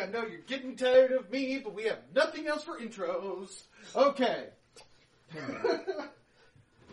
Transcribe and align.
I 0.00 0.06
know 0.06 0.24
you're 0.26 0.40
getting 0.40 0.76
tired 0.76 1.12
of 1.12 1.30
me, 1.30 1.60
but 1.62 1.74
we 1.74 1.84
have 1.84 1.98
nothing 2.14 2.46
else 2.46 2.64
for 2.64 2.78
intros. 2.78 3.62
Okay. 3.94 4.46
Intro 5.34 6.04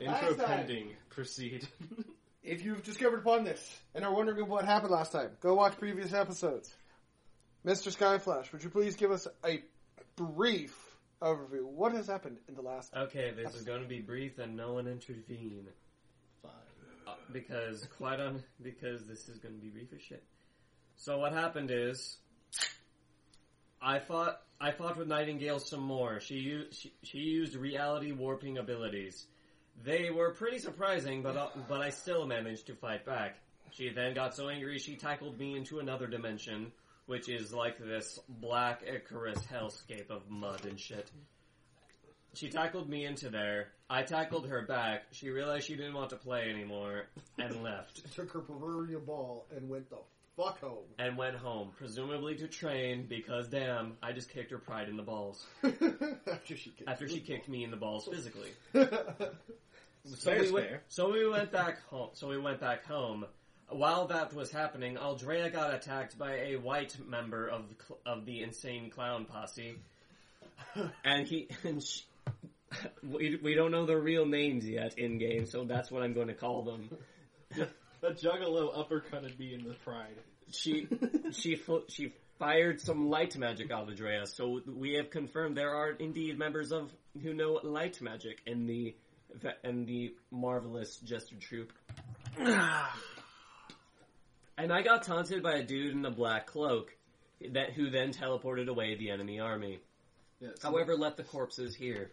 Last 0.05 0.37
time. 0.37 0.47
pending. 0.47 0.89
Proceed. 1.09 1.67
If 2.43 2.63
you've 2.63 2.81
discovered 2.81 3.17
upon 3.19 3.43
this 3.43 3.77
and 3.93 4.05
are 4.05 4.13
wondering 4.13 4.47
what 4.47 4.63
happened 4.63 4.91
last 4.93 5.11
time, 5.11 5.31
go 5.41 5.53
watch 5.55 5.77
previous 5.77 6.13
episodes. 6.13 6.73
Mr. 7.65 7.93
Skyflash, 7.93 8.53
would 8.53 8.63
you 8.63 8.69
please 8.69 8.95
give 8.95 9.11
us 9.11 9.27
a 9.45 9.61
brief 10.15 10.73
overview? 11.21 11.65
What 11.65 11.91
has 11.91 12.07
happened 12.07 12.37
in 12.47 12.55
the 12.55 12.61
last? 12.61 12.93
Okay, 12.95 13.33
this 13.35 13.53
is 13.53 13.63
going 13.63 13.81
to 13.81 13.87
be 13.87 13.99
brief 13.99 14.39
and 14.39 14.55
no 14.55 14.71
one 14.75 14.87
intervene. 14.87 15.67
Fine. 16.41 16.51
Uh, 17.05 17.15
because 17.33 17.85
quite 17.97 18.21
on 18.21 18.41
because 18.63 19.05
this 19.05 19.27
is 19.27 19.39
going 19.39 19.55
to 19.55 19.61
be 19.61 19.67
brief 19.67 19.91
as 19.93 20.01
shit. 20.01 20.23
So 20.95 21.17
what 21.19 21.33
happened 21.33 21.69
is, 21.69 22.15
I 23.81 23.99
fought 23.99 24.41
I 24.59 24.71
fought 24.71 24.97
with 24.97 25.07
Nightingale 25.07 25.59
some 25.59 25.81
more. 25.81 26.19
She 26.19 26.35
used 26.35 26.73
she, 26.73 26.93
she 27.03 27.19
used 27.19 27.55
reality 27.55 28.11
warping 28.11 28.57
abilities. 28.57 29.25
They 29.83 30.09
were 30.09 30.31
pretty 30.31 30.59
surprising, 30.59 31.21
but 31.21 31.37
uh, 31.37 31.49
but 31.67 31.81
I 31.81 31.89
still 31.89 32.25
managed 32.25 32.67
to 32.67 32.75
fight 32.75 33.05
back. 33.05 33.37
She 33.71 33.89
then 33.89 34.13
got 34.13 34.35
so 34.35 34.49
angry 34.49 34.79
she 34.79 34.95
tackled 34.95 35.37
me 35.37 35.55
into 35.55 35.79
another 35.79 36.07
dimension, 36.07 36.71
which 37.05 37.29
is 37.29 37.53
like 37.53 37.77
this 37.77 38.19
black 38.27 38.81
Icarus 38.87 39.39
hellscape 39.45 40.09
of 40.09 40.29
mud 40.29 40.65
and 40.65 40.79
shit. 40.79 41.11
She 42.33 42.49
tackled 42.49 42.89
me 42.89 43.05
into 43.05 43.29
there. 43.29 43.69
I 43.89 44.03
tackled 44.03 44.47
her 44.47 44.61
back. 44.61 45.05
She 45.11 45.29
realized 45.29 45.65
she 45.65 45.75
didn't 45.75 45.95
want 45.95 46.11
to 46.11 46.17
play 46.17 46.49
anymore 46.49 47.05
and 47.39 47.63
left. 47.63 48.13
Took 48.15 48.31
her 48.31 48.41
proverbial 48.41 49.01
ball 49.01 49.47
and 49.55 49.69
went 49.69 49.89
the 49.89 49.97
fuck 50.37 50.61
home. 50.61 50.85
and 50.99 51.17
went 51.17 51.35
home, 51.35 51.71
presumably 51.77 52.35
to 52.35 52.47
train 52.47 53.05
because 53.09 53.47
damn, 53.49 53.97
I 54.03 54.11
just 54.13 54.29
kicked 54.29 54.51
her 54.51 54.57
pride 54.59 54.87
in 54.87 54.95
the 54.95 55.03
balls 55.03 55.45
After 55.63 56.55
she 56.55 56.69
kicked. 56.69 56.87
after 56.87 57.07
she 57.09 57.19
kicked 57.19 57.49
me 57.49 57.63
in 57.63 57.71
the 57.71 57.77
balls 57.77 58.07
physically. 58.11 58.51
So 60.15 60.31
we 60.39 60.51
went. 60.51 60.67
So 60.87 61.11
we 61.11 61.27
went 61.27 61.51
back 61.51 61.81
home. 61.89 62.11
So 62.13 62.29
we 62.29 62.37
went 62.37 62.61
back 62.61 62.85
home. 62.85 63.25
While 63.67 64.07
that 64.07 64.33
was 64.33 64.49
happening, 64.49 64.95
Aldrea 64.95 65.51
got 65.51 65.73
attacked 65.73 66.17
by 66.17 66.37
a 66.37 66.55
white 66.55 66.95
member 67.05 67.45
of 67.47 67.67
the, 67.67 67.75
cl- 67.83 67.99
of 68.05 68.25
the 68.25 68.41
insane 68.41 68.89
clown 68.89 69.25
posse, 69.25 69.75
and 71.03 71.27
he 71.27 71.49
and 71.65 71.83
she, 71.83 72.03
we 73.03 73.37
we 73.43 73.53
don't 73.53 73.71
know 73.71 73.85
their 73.85 73.99
real 73.99 74.25
names 74.25 74.65
yet 74.65 74.97
in 74.97 75.17
game, 75.17 75.45
so 75.45 75.65
that's 75.65 75.91
what 75.91 76.03
I'm 76.03 76.13
going 76.13 76.27
to 76.29 76.33
call 76.33 76.61
them. 76.63 76.89
That 78.01 78.19
juggalo 78.19 78.73
uppercutted 78.75 79.37
me 79.39 79.53
in 79.53 79.63
the 79.67 79.73
pride. 79.73 80.15
She 80.51 80.87
she 81.31 81.55
fo- 81.55 81.83
she 81.87 82.13
fired 82.39 82.79
some 82.79 83.09
light 83.09 83.35
magic 83.37 83.71
out 83.71 83.89
of 83.89 83.97
Drea, 83.97 84.25
so 84.27 84.61
we 84.67 84.93
have 84.93 85.09
confirmed 85.09 85.57
there 85.57 85.73
are 85.75 85.91
indeed 85.91 86.37
members 86.37 86.71
of 86.71 86.91
who 87.21 87.33
know 87.33 87.59
light 87.63 87.99
magic 88.01 88.41
in 88.45 88.65
the 88.67 88.95
in 89.63 89.85
the 89.85 90.13
marvelous 90.31 90.97
Jester 90.97 91.35
troop. 91.39 91.73
and 92.37 92.47
I 94.71 94.81
got 94.83 95.03
taunted 95.03 95.43
by 95.43 95.55
a 95.55 95.63
dude 95.63 95.95
in 95.95 96.05
a 96.05 96.11
black 96.11 96.47
cloak 96.47 96.95
that 97.51 97.73
who 97.73 97.89
then 97.89 98.11
teleported 98.13 98.67
away 98.67 98.95
the 98.95 99.09
enemy 99.09 99.39
army. 99.39 99.79
Yeah, 100.39 100.49
However, 100.61 100.95
left 100.95 101.17
the 101.17 101.23
corpses 101.23 101.75
here. 101.75 102.11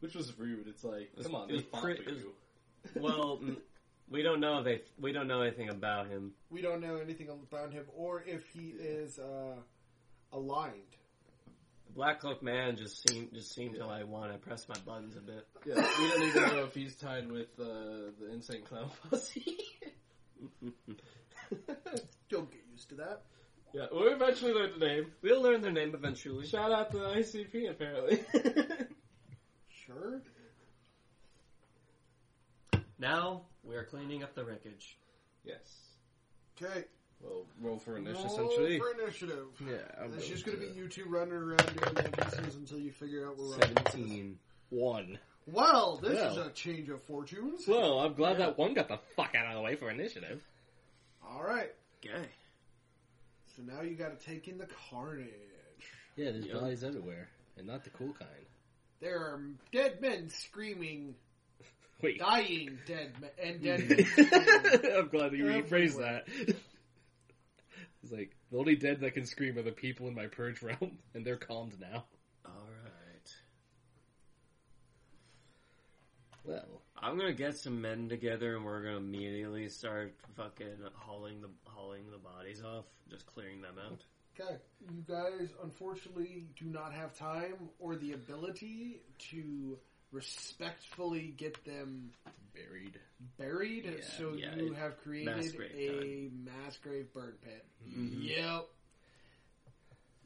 which 0.00 0.14
was 0.14 0.38
rude. 0.38 0.66
It's 0.68 0.84
like, 0.84 1.10
come 1.22 1.34
on, 1.34 1.44
it 1.44 1.48
they 1.48 1.54
was 1.56 1.64
fought 1.64 1.82
pre- 1.82 1.96
for 1.96 2.02
it 2.02 2.08
was-. 2.14 2.24
Well, 2.96 3.38
mm, 3.42 3.56
we 4.10 4.22
don't 4.22 4.40
know 4.40 4.58
if 4.58 4.64
they 4.64 4.80
we 5.00 5.12
don't 5.12 5.28
know 5.28 5.42
anything 5.42 5.68
about 5.70 6.08
him. 6.08 6.32
we 6.50 6.60
don't 6.62 6.80
know 6.80 6.96
anything 6.96 7.28
about 7.28 7.72
him 7.72 7.84
or 7.96 8.22
if 8.26 8.46
he 8.48 8.68
is 8.78 9.18
uh, 9.18 9.54
aligned. 10.32 10.96
The 11.86 11.92
black 11.92 12.20
cloak 12.20 12.42
man 12.42 12.76
just 12.76 13.08
seemed 13.08 13.32
just 13.32 13.54
seemed 13.54 13.74
to 13.76 13.86
like 13.86 14.06
want 14.06 14.32
to 14.32 14.38
press 14.38 14.68
my 14.68 14.76
buttons 14.86 15.16
a 15.16 15.20
bit. 15.20 15.46
Yeah, 15.66 15.74
we 15.76 16.08
don't 16.08 16.22
even 16.22 16.42
know 16.56 16.64
if 16.64 16.74
he's 16.74 16.94
tied 16.96 17.30
with 17.30 17.48
uh, 17.60 18.10
the 18.20 18.32
insane 18.32 18.62
clown 18.62 18.90
posse. 19.10 19.56
Don't 22.30 22.50
get 22.50 22.60
used 22.72 22.88
to 22.90 22.94
that. 22.96 23.22
yeah, 23.74 23.86
we'll 23.90 24.12
eventually 24.12 24.52
learn 24.52 24.70
the 24.78 24.86
name. 24.86 25.06
We'll 25.20 25.42
learn 25.42 25.60
their 25.62 25.72
name 25.72 25.94
eventually. 25.94 26.46
Shout 26.46 26.70
out 26.72 26.90
to 26.92 26.98
the 26.98 27.04
ICP, 27.06 27.70
apparently. 27.70 28.20
Sure. 29.86 30.20
Now 32.98 33.42
we 33.64 33.69
are 33.80 33.84
cleaning 33.84 34.22
up 34.22 34.34
the 34.34 34.44
wreckage. 34.44 34.96
yes. 35.44 35.58
Okay. 36.62 36.84
Well, 37.22 37.44
roll 37.60 37.78
for 37.78 37.96
initiative, 37.98 38.24
Roll 38.38 38.48
essentially. 38.48 38.78
for 38.78 39.02
initiative. 39.02 39.46
Yeah, 39.66 39.76
I'm 40.02 40.12
It's 40.14 40.26
just 40.28 40.44
going 40.46 40.58
going 40.58 40.68
to 40.68 40.74
to 40.74 40.74
be 40.74 40.80
you 40.84 40.88
two 40.88 41.04
running 41.08 41.32
around 41.34 41.58
doing 41.66 41.94
NPCs 41.96 42.56
until 42.56 42.78
you 42.78 42.90
figure 42.92 43.26
out 43.28 43.36
where 43.38 43.48
running. 43.58 43.76
Seventeen. 43.76 44.38
One. 44.70 45.18
Well, 45.46 45.98
this 46.02 46.12
is 46.18 46.36
Well. 46.36 46.46
a 46.46 46.50
change 46.52 46.88
of 46.90 47.02
fortunes. 47.02 47.66
Well, 47.66 48.00
I'm 48.00 48.14
glad 48.14 48.32
Yeah. 48.38 48.46
that 48.46 48.58
one 48.58 48.72
got 48.74 48.88
the 48.88 48.98
fuck 49.16 49.34
out 49.34 49.46
of 49.46 49.54
the 49.54 49.60
way 49.62 49.74
for 49.76 49.90
initiative. 49.90 50.42
All 51.26 51.42
right. 51.42 51.70
Okay. 52.04 52.26
So 53.56 53.62
now 53.62 53.80
you 53.82 53.96
got 53.96 54.18
to 54.18 54.26
take 54.26 54.48
in 54.48 54.56
the 54.58 54.68
carnage. 54.90 55.28
Yeah, 56.16 56.30
there's 56.32 56.46
Yeah. 56.46 56.54
bodies 56.54 56.84
everywhere, 56.84 57.28
and 57.56 57.66
not 57.66 57.84
the 57.84 57.90
cool 57.90 58.12
kind. 58.14 58.46
There 59.00 59.18
are 59.18 59.42
dead 59.72 60.00
men 60.00 60.28
screaming, 60.30 61.16
Wait. 62.02 62.18
dying 62.18 62.78
dead 62.86 63.12
men, 63.20 63.30
and 63.42 63.62
dead 63.62 63.88
men. 63.88 64.92
I'm 64.96 65.08
glad 65.08 65.32
that 65.32 65.36
you 65.36 65.44
rephrased 65.44 65.98
that. 65.98 66.26
it's 68.02 68.12
like 68.12 68.36
the 68.50 68.58
only 68.58 68.76
dead 68.76 69.00
that 69.00 69.12
can 69.12 69.26
scream 69.26 69.58
are 69.58 69.62
the 69.62 69.72
people 69.72 70.08
in 70.08 70.14
my 70.14 70.26
purge 70.26 70.62
realm, 70.62 70.98
and 71.14 71.24
they're 71.24 71.36
calmed 71.36 71.78
now. 71.80 72.04
All 72.44 72.52
right. 72.84 73.34
Well, 76.44 76.82
I'm 76.96 77.18
gonna 77.18 77.32
get 77.32 77.56
some 77.56 77.80
men 77.80 78.08
together 78.08 78.56
and 78.56 78.64
we're 78.64 78.82
gonna 78.82 78.96
immediately 78.96 79.68
start 79.68 80.14
fucking 80.36 80.78
hauling 80.94 81.40
the 81.40 81.48
hauling 81.64 82.10
the 82.10 82.18
bodies 82.18 82.62
off, 82.62 82.84
just 83.10 83.26
clearing 83.26 83.60
them 83.60 83.74
out. 83.86 84.02
Okay, 84.38 84.56
you 84.80 85.04
guys 85.06 85.48
unfortunately 85.62 86.46
do 86.58 86.66
not 86.66 86.92
have 86.94 87.14
time 87.14 87.68
or 87.78 87.96
the 87.96 88.12
ability 88.12 89.02
to 89.18 89.78
respectfully 90.12 91.34
get 91.36 91.64
them 91.64 92.10
buried. 92.54 92.98
buried, 93.38 93.84
Yeah, 93.84 94.04
so 94.18 94.32
yeah, 94.34 94.54
you 94.56 94.72
have 94.72 94.96
created 94.98 95.36
mass 95.36 95.52
a 95.74 96.30
mass 96.32 96.76
grave 96.78 97.12
burn 97.12 97.34
pit. 97.42 97.64
Mhm. 97.88 98.22
Yep. 98.22 98.68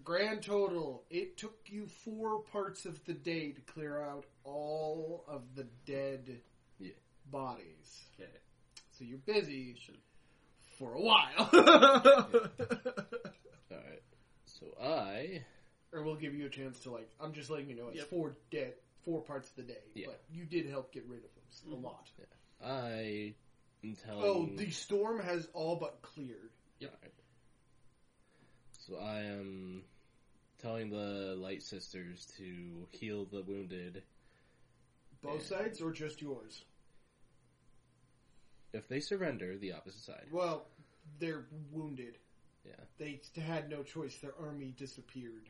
Grand 0.04 0.42
total, 0.42 1.04
it 1.10 1.36
took 1.38 1.56
you 1.66 1.86
four 1.86 2.40
parts 2.42 2.84
of 2.86 3.02
the 3.04 3.14
day 3.14 3.52
to 3.52 3.60
clear 3.62 4.02
out 4.02 4.26
all 4.44 5.24
of 5.26 5.54
the 5.54 5.64
dead 5.86 6.40
Yeah. 6.78 6.92
bodies. 7.30 8.04
Okay. 8.20 8.30
So 8.92 9.04
you're 9.04 9.18
busy 9.18 9.74
Should- 9.76 9.98
for 10.78 10.92
a 10.94 11.00
while. 11.00 11.50
Alright. 13.70 14.02
So 14.46 14.66
I. 14.80 15.42
or 15.92 16.02
we'll 16.02 16.16
give 16.16 16.34
you 16.34 16.46
a 16.46 16.50
chance 16.50 16.80
to 16.80 16.90
like. 16.90 17.08
I'm 17.20 17.32
just 17.32 17.48
letting 17.50 17.68
you 17.70 17.76
know 17.76 17.88
it's 17.88 17.98
Yep. 17.98 18.08
four 18.08 18.36
dead, 18.50 18.74
four 19.04 19.22
parts 19.22 19.50
of 19.50 19.56
the 19.56 19.62
day, 19.62 19.82
Yeah. 19.94 20.06
but 20.08 20.22
you 20.30 20.44
did 20.44 20.66
help 20.66 20.92
get 20.92 21.04
rid 21.06 21.24
of 21.24 21.34
them 21.34 21.44
a 21.72 21.76
Mhm. 21.76 21.82
lot. 21.82 22.10
I 22.60 23.34
am 23.82 23.96
telling. 23.96 24.24
Oh, 24.24 24.46
the 24.56 24.70
storm 24.70 25.20
has 25.20 25.46
all 25.52 25.76
but 25.76 26.00
cleared. 26.02 26.52
Alright. 26.82 27.14
So 28.78 28.96
I 28.96 29.22
am 29.22 29.84
telling 30.58 30.90
the 30.90 31.36
Light 31.36 31.62
Sisters 31.62 32.26
to 32.36 32.86
heal 32.90 33.24
the 33.26 33.42
wounded. 33.42 34.02
Both 35.22 35.42
Yeah. 35.50 35.58
sides 35.58 35.80
or 35.80 35.92
just 35.92 36.20
yours? 36.20 36.64
If 38.72 38.88
they 38.88 39.00
surrender, 39.00 39.56
the 39.56 39.72
opposite 39.72 40.02
side. 40.02 40.30
Well, 40.30 40.68
they're 41.18 41.46
wounded. 41.70 42.18
Yeah. 42.64 42.84
They 42.98 43.20
had 43.36 43.68
no 43.68 43.82
choice. 43.84 44.18
Their 44.18 44.34
army 44.36 44.72
disappeared. 44.72 45.48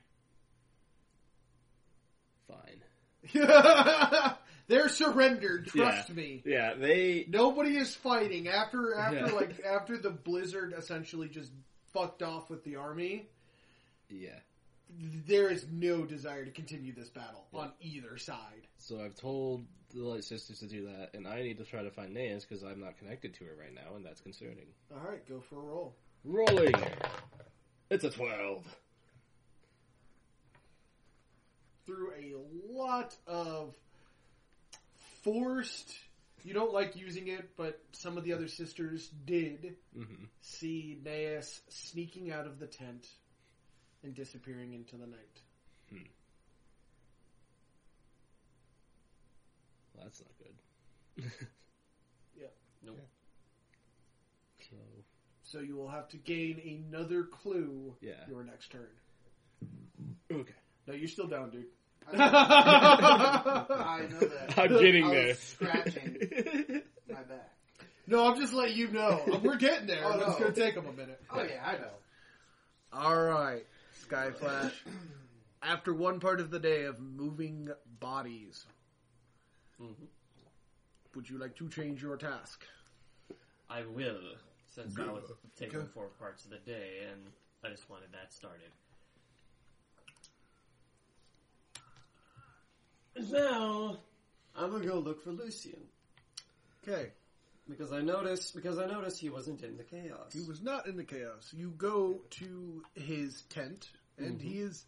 Fine. 2.46 2.84
they're 4.66 4.88
surrendered. 4.88 5.66
Trust 5.66 6.08
Yeah. 6.10 6.14
me. 6.14 6.42
Yeah, 6.44 6.74
they. 6.74 7.26
Nobody 7.28 7.76
is 7.76 7.94
fighting 7.94 8.48
after 8.48 8.94
after 8.96 9.18
Yeah. 9.18 9.32
like 9.32 9.60
after 9.64 9.96
the 9.98 10.10
blizzard 10.10 10.74
essentially 10.76 11.28
just 11.28 11.52
fucked 11.92 12.22
off 12.22 12.50
with 12.50 12.64
the 12.64 12.76
army. 12.76 13.28
Yeah. 14.08 14.38
There 15.26 15.48
is 15.50 15.66
no 15.72 16.04
desire 16.04 16.44
to 16.44 16.50
continue 16.50 16.92
this 16.94 17.08
battle 17.08 17.46
Yeah. 17.52 17.60
on 17.60 17.72
either 17.80 18.16
side. 18.18 18.66
So 18.78 19.00
I've 19.00 19.14
told 19.16 19.64
the 19.92 20.02
Light 20.02 20.24
Sisters 20.24 20.58
to 20.60 20.66
do 20.66 20.86
that, 20.86 21.14
and 21.14 21.26
I 21.26 21.42
need 21.42 21.58
to 21.58 21.64
try 21.64 21.82
to 21.82 21.90
find 21.90 22.12
Nance 22.14 22.44
because 22.44 22.62
I'm 22.64 22.80
not 22.80 22.98
connected 22.98 23.34
to 23.34 23.44
her 23.44 23.54
right 23.58 23.72
now, 23.74 23.96
and 23.96 24.04
that's 24.04 24.20
concerning. 24.20 24.66
All 24.92 24.98
right, 25.08 25.26
go 25.28 25.40
for 25.40 25.56
a 25.56 25.60
roll. 25.62 25.96
Rolling. 26.24 26.74
It's 27.90 28.04
a 28.04 28.10
twelve. 28.10 28.64
Through 31.86 32.12
a 32.12 32.34
lot 32.72 33.14
of 33.26 33.74
forced 35.22 35.94
You 36.44 36.52
don't 36.54 36.72
like 36.72 36.96
using 36.96 37.28
it, 37.28 37.50
but 37.56 37.80
some 37.92 38.18
of 38.18 38.24
the 38.24 38.32
other 38.32 38.48
sisters 38.48 39.08
did 39.24 39.76
hmm 39.94 40.24
see 40.42 40.98
Naeus 41.04 41.60
sneaking 41.68 42.30
out 42.30 42.46
of 42.46 42.58
the 42.58 42.66
tent 42.66 43.06
and 44.02 44.14
disappearing 44.14 44.74
into 44.74 44.96
the 44.96 45.06
night. 45.06 45.40
Well, 49.94 50.04
that's 50.04 50.20
not 50.20 50.30
good. 50.38 51.24
Yeah. 52.38 52.46
Nope. 52.84 52.98
So 54.70 54.76
So 55.42 55.60
you 55.60 55.76
will 55.76 55.88
have 55.88 56.08
to 56.08 56.16
gain 56.16 56.60
another 56.92 57.24
clue 57.24 57.94
yeah. 58.00 58.12
your 58.28 58.42
next 58.44 58.70
turn. 58.72 58.88
Okay. 60.32 60.52
No, 60.86 60.94
you're 60.94 61.08
still 61.08 61.26
down, 61.26 61.50
dude. 61.50 61.66
I 62.12 64.06
know 64.10 64.18
that. 64.20 64.58
I'm 64.58 64.68
getting 64.78 65.04
I 65.04 65.08
was 65.08 65.14
there. 65.16 65.34
scratching 65.34 66.82
my 67.08 67.22
back. 67.22 67.50
No, 68.06 68.26
I'm 68.30 68.38
just 68.38 68.52
letting 68.52 68.76
you 68.76 68.88
know. 68.88 69.22
We're 69.42 69.56
getting 69.56 69.86
there. 69.86 70.02
Oh, 70.04 70.18
but 70.18 70.28
It's 70.28 70.38
going 70.38 70.52
to 70.52 70.60
take 70.60 70.74
them 70.74 70.86
a 70.86 70.92
minute. 70.92 71.20
Oh 71.30 71.42
yeah, 71.42 71.62
I 71.64 71.72
know. 71.78 71.90
All 72.92 73.16
right, 73.22 73.64
Sky 74.02 74.30
Flash. 74.32 74.74
After 75.62 75.94
one 75.94 76.20
part 76.20 76.40
of 76.40 76.50
the 76.50 76.58
day 76.58 76.84
of 76.84 77.00
moving 77.00 77.70
bodies, 77.98 78.66
Mhm. 79.80 79.94
would 81.14 81.28
you 81.30 81.38
like 81.38 81.56
to 81.56 81.68
change 81.70 82.02
your 82.02 82.16
task? 82.18 82.62
I 83.70 83.82
will, 83.86 84.20
since 84.66 84.98
I 84.98 85.06
was 85.10 85.24
taking 85.58 85.78
Okay. 85.78 85.88
four 85.94 86.08
parts 86.18 86.44
of 86.44 86.50
the 86.50 86.58
day, 86.58 87.06
and 87.10 87.32
I 87.64 87.70
just 87.70 87.88
wanted 87.88 88.12
that 88.12 88.32
started. 88.34 88.70
Now, 93.16 93.98
I'm 94.56 94.70
gonna 94.70 94.86
go 94.86 94.98
look 94.98 95.22
for 95.22 95.30
Lucian 95.30 95.80
Okay, 96.86 97.10
because 97.68 97.92
I 97.92 98.00
noticed 98.00 98.54
because 98.54 98.78
I 98.78 98.86
noticed 98.86 99.18
he 99.18 99.30
wasn't 99.30 99.62
in 99.62 99.76
the 99.76 99.84
chaos. 99.84 100.32
he 100.32 100.42
was 100.42 100.60
not 100.60 100.86
in 100.86 100.96
the 100.96 101.04
chaos. 101.04 101.52
You 101.56 101.70
go 101.70 102.20
to 102.30 102.82
his 102.94 103.42
tent, 103.48 103.88
and 104.18 104.40
he 104.40 104.56
mm-hmm. 104.56 104.66
is 104.68 104.84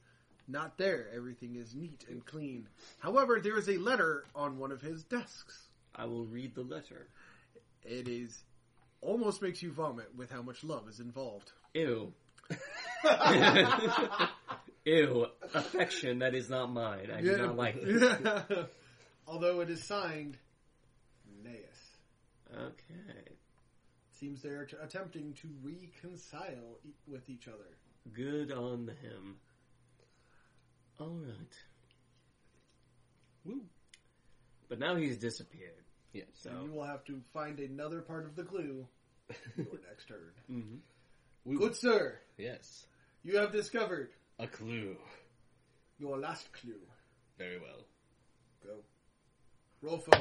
not 0.47 0.77
there. 0.77 1.09
Everything 1.15 1.57
is 1.57 1.75
neat 1.75 2.05
and 2.09 2.25
clean. 2.25 2.69
However, 2.99 3.41
there 3.43 3.59
is 3.59 3.69
a 3.69 3.79
letter 3.79 4.25
on 4.35 4.59
one 4.59 4.73
of 4.73 4.83
his 4.83 5.05
desks. 5.05 5.69
I 5.95 6.05
will 6.05 6.27
read 6.27 6.55
the 6.55 6.63
letter. 6.63 7.09
It 7.83 8.09
is 8.09 8.45
almost 9.01 9.41
makes 9.41 9.63
you 9.63 9.73
vomit 9.73 10.15
with 10.15 10.31
how 10.31 10.43
much 10.43 10.63
love 10.63 10.89
is 10.89 11.01
involved. 11.01 11.53
Ew. 11.75 12.13
Ew. 14.87 15.27
Affection 15.53 16.21
that 16.21 16.35
is 16.35 16.49
not 16.49 16.71
mine. 16.73 17.11
I 17.15 17.21
do 17.21 17.37
not 17.37 17.57
like 17.57 17.75
it. 17.79 18.69
Although 19.27 19.61
it 19.61 19.69
is 19.71 19.83
signed 19.83 20.39
Naeus. 21.45 22.57
Okay. 22.57 23.33
Seems 24.13 24.41
they're 24.43 24.65
t- 24.65 24.77
attempting 24.81 25.35
to 25.43 25.49
reconcile 25.63 26.79
e- 26.87 26.91
with 27.09 27.29
each 27.29 27.49
other. 27.49 27.77
Good 28.15 28.53
on 28.53 28.89
him. 29.03 29.37
Alright. 31.01 31.55
Woo. 33.45 33.63
But 34.69 34.79
now 34.79 34.95
he's 34.97 35.19
disappeared. 35.19 35.85
Yes. 36.13 36.27
So, 36.35 36.51
And 36.51 36.63
you 36.65 36.71
will 36.73 36.85
have 36.85 37.05
to 37.07 37.21
find 37.35 37.59
another 37.59 38.01
part 38.01 38.25
of 38.25 38.37
the 38.37 38.45
clue 38.45 38.87
your 39.57 39.67
next 39.89 40.07
turn. 40.07 40.31
mhm. 40.51 40.79
Woo. 41.45 41.59
Good 41.59 41.77
sir, 41.77 42.19
Yes. 42.39 42.87
you 43.25 43.37
have 43.39 43.53
discovered 43.53 44.11
A 44.39 44.47
clue. 44.47 44.97
your 45.99 46.19
last 46.19 46.53
clue. 46.53 46.81
Very 47.39 47.59
well. 47.59 47.85
Go. 48.65 48.75
Roll 49.83 49.99
for 49.99 50.15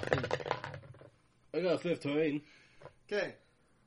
I 1.54 1.60
got 1.62 1.74
a 1.74 1.78
15. 1.78 2.42
Okay. 3.12 3.34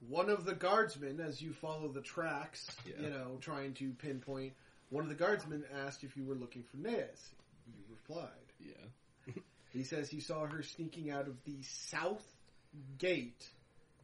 One 0.09 0.31
of 0.31 0.45
the 0.45 0.55
guardsmen, 0.55 1.21
as 1.21 1.41
you 1.43 1.53
follow 1.53 1.89
the 1.89 2.01
tracks, 2.03 2.69
Yeah. 2.87 3.03
you 3.03 3.11
know, 3.11 3.39
trying 3.41 3.75
to 3.75 3.91
pinpoint, 3.95 4.53
one 4.91 5.03
of 5.03 5.09
the 5.09 5.15
guardsmen 5.17 5.65
asked 5.85 6.05
if 6.05 6.17
you 6.17 6.25
were 6.25 6.35
looking 6.35 6.63
for 6.63 6.77
Naeus. 6.77 7.31
You 7.67 7.75
replied. 7.91 8.29
Yeah. 8.61 9.35
He 9.71 9.85
says 9.85 10.09
he 10.09 10.21
saw 10.21 10.47
her 10.47 10.63
sneaking 10.63 11.11
out 11.11 11.29
of 11.29 11.37
the 11.45 11.63
south 11.63 12.25
gate 12.99 13.47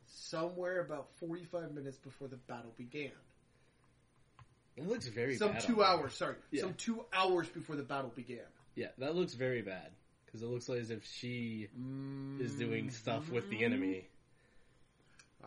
somewhere 0.06 0.80
about 0.80 1.08
45 1.20 1.72
minutes 1.72 1.96
before 1.96 2.28
the 2.28 2.36
battle 2.36 2.72
began. 2.76 3.12
That 4.76 4.88
looks 4.88 5.06
very 5.06 5.36
Some 5.36 5.52
bad. 5.52 5.60
two 5.62 5.84
on 5.84 6.00
hours, 6.00 6.14
sorry. 6.14 6.34
Yeah. 6.50 6.62
Some 6.62 6.74
two 6.74 7.04
hours 7.12 7.48
before 7.48 7.76
the 7.76 7.82
battle 7.84 8.12
began. 8.14 8.38
Yeah, 8.74 8.88
that 8.98 9.14
looks 9.14 9.34
very 9.34 9.62
bad. 9.62 9.90
Because 10.26 10.42
it 10.42 10.48
looks 10.48 10.68
like 10.68 10.80
as 10.80 10.90
if 10.90 11.04
she 11.06 11.68
is 12.40 12.54
doing 12.54 12.90
stuff 12.90 13.30
with 13.30 13.48
the 13.50 13.64
enemy. 13.64 14.08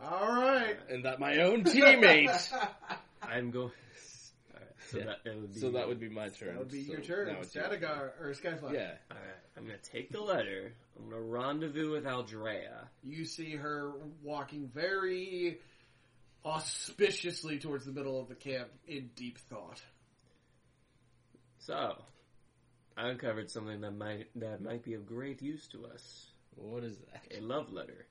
All 0.02 0.28
right. 0.32 0.76
And 0.88 1.04
that 1.04 1.20
my 1.20 1.38
own 1.38 1.64
teammate. 1.64 2.30
I'm 3.22 3.50
going. 3.50 3.70
Alright, 4.54 4.68
so 4.90 4.98
Yeah. 4.98 5.04
that, 5.06 5.24
that 5.24 5.36
would 5.40 5.52
be. 5.54 5.60
so 5.60 5.70
that 5.72 5.88
would 5.88 6.00
be 6.00 6.08
my 6.08 6.28
turn. 6.28 6.54
That 6.54 6.58
would 6.60 6.70
be 6.70 6.84
So 6.84 6.92
your 6.92 7.00
turn. 7.02 7.26
now 7.26 7.34
your 7.34 7.44
turn. 7.44 7.64
Statigar, 7.80 8.10
or 8.20 8.32
Skyfly. 8.34 8.72
Yeah. 8.72 8.92
Alright, 9.10 9.36
I'm 9.56 9.64
gonna 9.64 9.76
take 9.92 10.10
the 10.10 10.20
letter. 10.22 10.72
I'm 10.98 11.10
gonna 11.10 11.20
rendezvous 11.20 11.90
with 11.92 12.04
Aldrea. 12.04 12.86
You 13.04 13.24
see 13.26 13.56
her 13.56 13.92
walking 14.22 14.70
very 14.74 15.58
auspiciously 16.44 17.58
towards 17.58 17.84
the 17.84 17.92
middle 17.92 18.20
of 18.20 18.28
the 18.28 18.34
camp 18.34 18.68
in 18.86 19.10
deep 19.14 19.38
thought. 19.38 19.82
So, 21.58 22.02
I 22.96 23.08
uncovered 23.08 23.50
something 23.50 23.80
that 23.82 23.92
might 23.92 24.26
that 24.36 24.62
might 24.62 24.82
be 24.82 24.94
of 24.94 25.06
great 25.06 25.42
use 25.42 25.66
to 25.68 25.86
us. 25.86 26.26
What 26.56 26.84
is 26.84 26.96
that? 26.98 27.38
A 27.38 27.40
love 27.40 27.72
letter. 27.72 28.06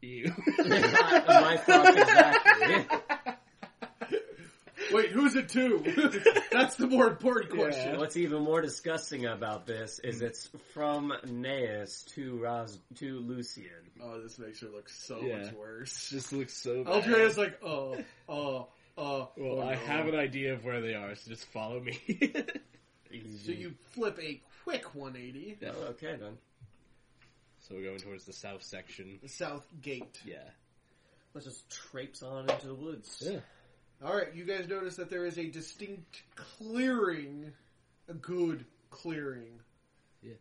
You. 0.00 0.32
My 0.58 1.56
thoughts 1.56 1.96
exactly. 1.96 2.86
Wait, 4.92 5.10
who's 5.10 5.34
it 5.36 5.48
to? 5.50 5.78
That's 6.52 6.76
the 6.76 6.86
more 6.86 7.06
important 7.08 7.52
question. 7.54 7.98
What's 7.98 8.16
even 8.16 8.42
more 8.42 8.60
disgusting 8.60 9.26
about 9.26 9.66
this 9.66 9.98
is 10.00 10.20
it's 10.22 10.48
from 10.74 11.12
Naeus 11.26 12.04
to 12.14 12.36
Ros 12.38 12.78
to 12.96 13.18
Lucian. 13.20 13.64
Oh, 14.02 14.20
this 14.20 14.38
makes 14.38 14.60
her 14.60 14.68
look 14.68 14.88
so 14.88 15.20
Yeah. 15.20 15.38
much 15.38 15.52
worse. 15.54 16.10
This 16.10 16.32
looks 16.32 16.54
so 16.54 16.84
bad. 16.84 16.92
Aldrea's 17.04 17.36
like, 17.38 17.58
oh, 17.62 17.96
oh, 18.28 18.68
oh. 18.96 19.30
Well, 19.36 19.60
oh, 19.60 19.62
I 19.62 19.74
no. 19.74 19.80
have 19.80 20.06
an 20.08 20.14
idea 20.16 20.52
of 20.54 20.64
where 20.64 20.80
they 20.80 20.94
are, 20.94 21.14
so 21.14 21.30
just 21.30 21.44
follow 21.46 21.80
me. 21.80 22.00
So 23.42 23.52
you 23.52 23.72
flip 23.92 24.18
a 24.22 24.38
quick 24.64 24.94
180. 24.94 25.56
Yeah, 25.62 25.70
okay 25.92 26.16
then. 26.20 26.36
so 27.60 27.74
we're 27.74 27.84
going 27.84 27.98
towards 28.00 28.26
the 28.26 28.34
south 28.34 28.62
section. 28.62 29.18
The 29.22 29.30
south 29.30 29.66
gate. 29.80 30.20
Yeah. 30.26 30.36
Let's 31.32 31.46
just 31.46 31.70
traipse 31.70 32.22
on 32.22 32.50
into 32.50 32.66
the 32.66 32.74
woods. 32.74 33.22
Yeah. 33.24 33.38
All 34.04 34.14
right, 34.14 34.32
you 34.32 34.44
guys 34.44 34.68
notice 34.68 34.96
that 34.96 35.10
there 35.10 35.26
is 35.26 35.38
a 35.38 35.46
distinct 35.46 36.22
clearing, 36.36 37.52
a 38.08 38.14
good 38.14 38.64
clearing. 38.90 39.58
Yeah. 40.22 40.34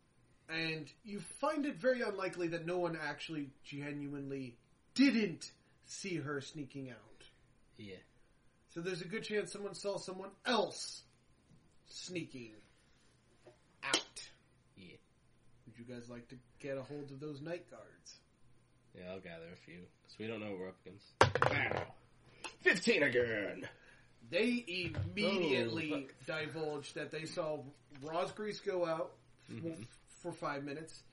And 0.48 0.88
you 1.04 1.22
find 1.42 1.66
it 1.66 1.78
very 1.78 2.02
unlikely 2.02 2.50
that 2.50 2.68
no 2.68 2.78
one 2.78 2.98
actually 3.02 3.50
genuinely 3.64 4.58
didn't 4.94 5.52
see 5.88 6.18
her 6.18 6.40
sneaking 6.40 6.92
out. 6.92 7.26
Yeah. 7.78 7.96
So 8.76 8.82
there's 8.82 9.02
a 9.02 9.08
good 9.08 9.24
chance 9.24 9.52
someone 9.52 9.74
saw 9.74 9.98
someone 9.98 10.30
else 10.46 11.02
sneaking 11.88 12.52
out. 13.84 14.30
Yeah. 14.76 14.98
Would 15.66 15.80
you 15.80 15.96
guys 15.96 16.10
like 16.10 16.28
to 16.30 16.36
get 16.60 16.78
a 16.78 16.84
hold 16.84 17.10
of 17.12 17.20
those 17.20 17.42
night 17.42 17.72
guards? 17.72 18.20
Yeah, 18.96 19.14
I'll 19.14 19.20
gather 19.20 19.52
a 19.52 19.58
few. 19.58 19.80
So 20.10 20.16
we 20.20 20.28
don't 20.28 20.42
know 20.42 20.52
what 20.52 20.60
we're 20.60 20.68
up 20.68 20.78
against. 20.86 21.08
Wow. 21.52 21.94
15 22.68 23.04
again! 23.04 23.70
They 24.30 24.66
immediately 25.16 25.94
Oh, 25.94 26.04
divulged 26.26 26.96
that 26.96 27.12
they 27.12 27.24
saw 27.24 27.60
Rosgrease 28.04 28.62
go 28.64 28.86
out 28.86 29.14
f- 29.50 29.56
Mhm. 29.56 29.86
for 30.22 30.34
five 30.34 30.66
minutes, 30.66 31.04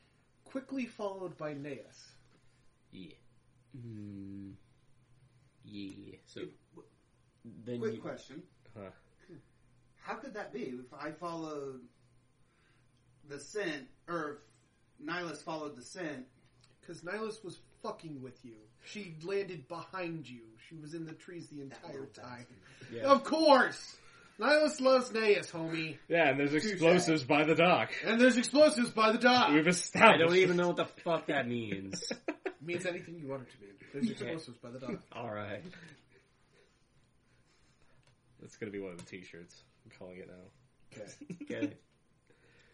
quickly 0.44 0.86
followed 0.86 1.36
by 1.38 1.54
Naeus. 1.54 2.10
Yeah. 2.90 3.14
Hmm. 3.72 4.52
Yeah. 5.64 6.16
So 6.26 6.40
then 7.44 7.78
Quick 7.78 7.94
you, 7.94 8.00
question. 8.00 8.42
Huh. 8.76 8.90
How 10.00 10.14
could 10.16 10.34
that 10.34 10.52
be? 10.52 10.62
If 10.70 10.92
I 10.92 11.12
followed 11.12 11.86
the 13.28 13.38
scent, 13.38 13.88
or 14.08 14.32
if 14.98 15.06
Nihilus 15.06 15.40
followed 15.42 15.76
the 15.76 15.82
scent, 15.82 16.26
Because 16.80 17.00
Nihilus 17.02 17.42
was 17.44 17.60
fucking 17.84 18.22
with 18.22 18.44
you. 18.44 18.54
She 18.84 19.14
landed 19.22 19.68
behind 19.68 20.28
you. 20.28 20.40
She 20.68 20.74
was 20.76 20.94
in 20.94 21.06
the 21.06 21.12
trees 21.12 21.46
the 21.48 21.60
entire 21.60 22.06
time. 22.06 22.46
yeah. 22.92 23.02
Of 23.02 23.22
course! 23.24 23.96
Nihilus 24.40 24.80
loves 24.80 25.10
Naeus, 25.10 25.50
homie. 25.52 25.96
Yeah, 26.08 26.30
and 26.30 26.40
there's 26.40 26.54
explosives 26.54 27.22
by 27.22 27.44
the 27.44 27.54
dock. 27.54 27.92
And 28.04 28.20
there's 28.20 28.36
explosives 28.36 28.90
by 28.90 29.12
the 29.12 29.18
dock. 29.18 29.50
We've 29.52 29.66
established. 29.68 29.94
I 29.94 30.08
established. 30.08 30.28
don't 30.28 30.36
even 30.42 30.56
know 30.56 30.68
what 30.68 30.76
the 30.76 30.86
fuck 31.04 31.26
that 31.28 31.46
means. 31.46 32.12
means 32.60 32.84
anything 32.84 33.16
you 33.20 33.28
want 33.28 33.42
it 33.42 33.48
to 33.52 33.60
mean. 33.60 33.70
There's 33.92 34.10
explosives 34.10 34.58
by 34.58 34.70
the 34.70 34.80
dock. 34.80 35.00
All 35.12 35.30
right. 35.30 35.62
That's 38.40 38.56
gonna 38.56 38.72
be 38.72 38.80
one 38.80 38.92
of 38.92 38.98
the 38.98 39.04
t-shirts. 39.04 39.62
I'm 39.84 39.92
calling 39.98 40.16
it 40.18 40.28
now. 40.28 41.02
Okay. 41.02 41.36
Okay. 41.56 41.72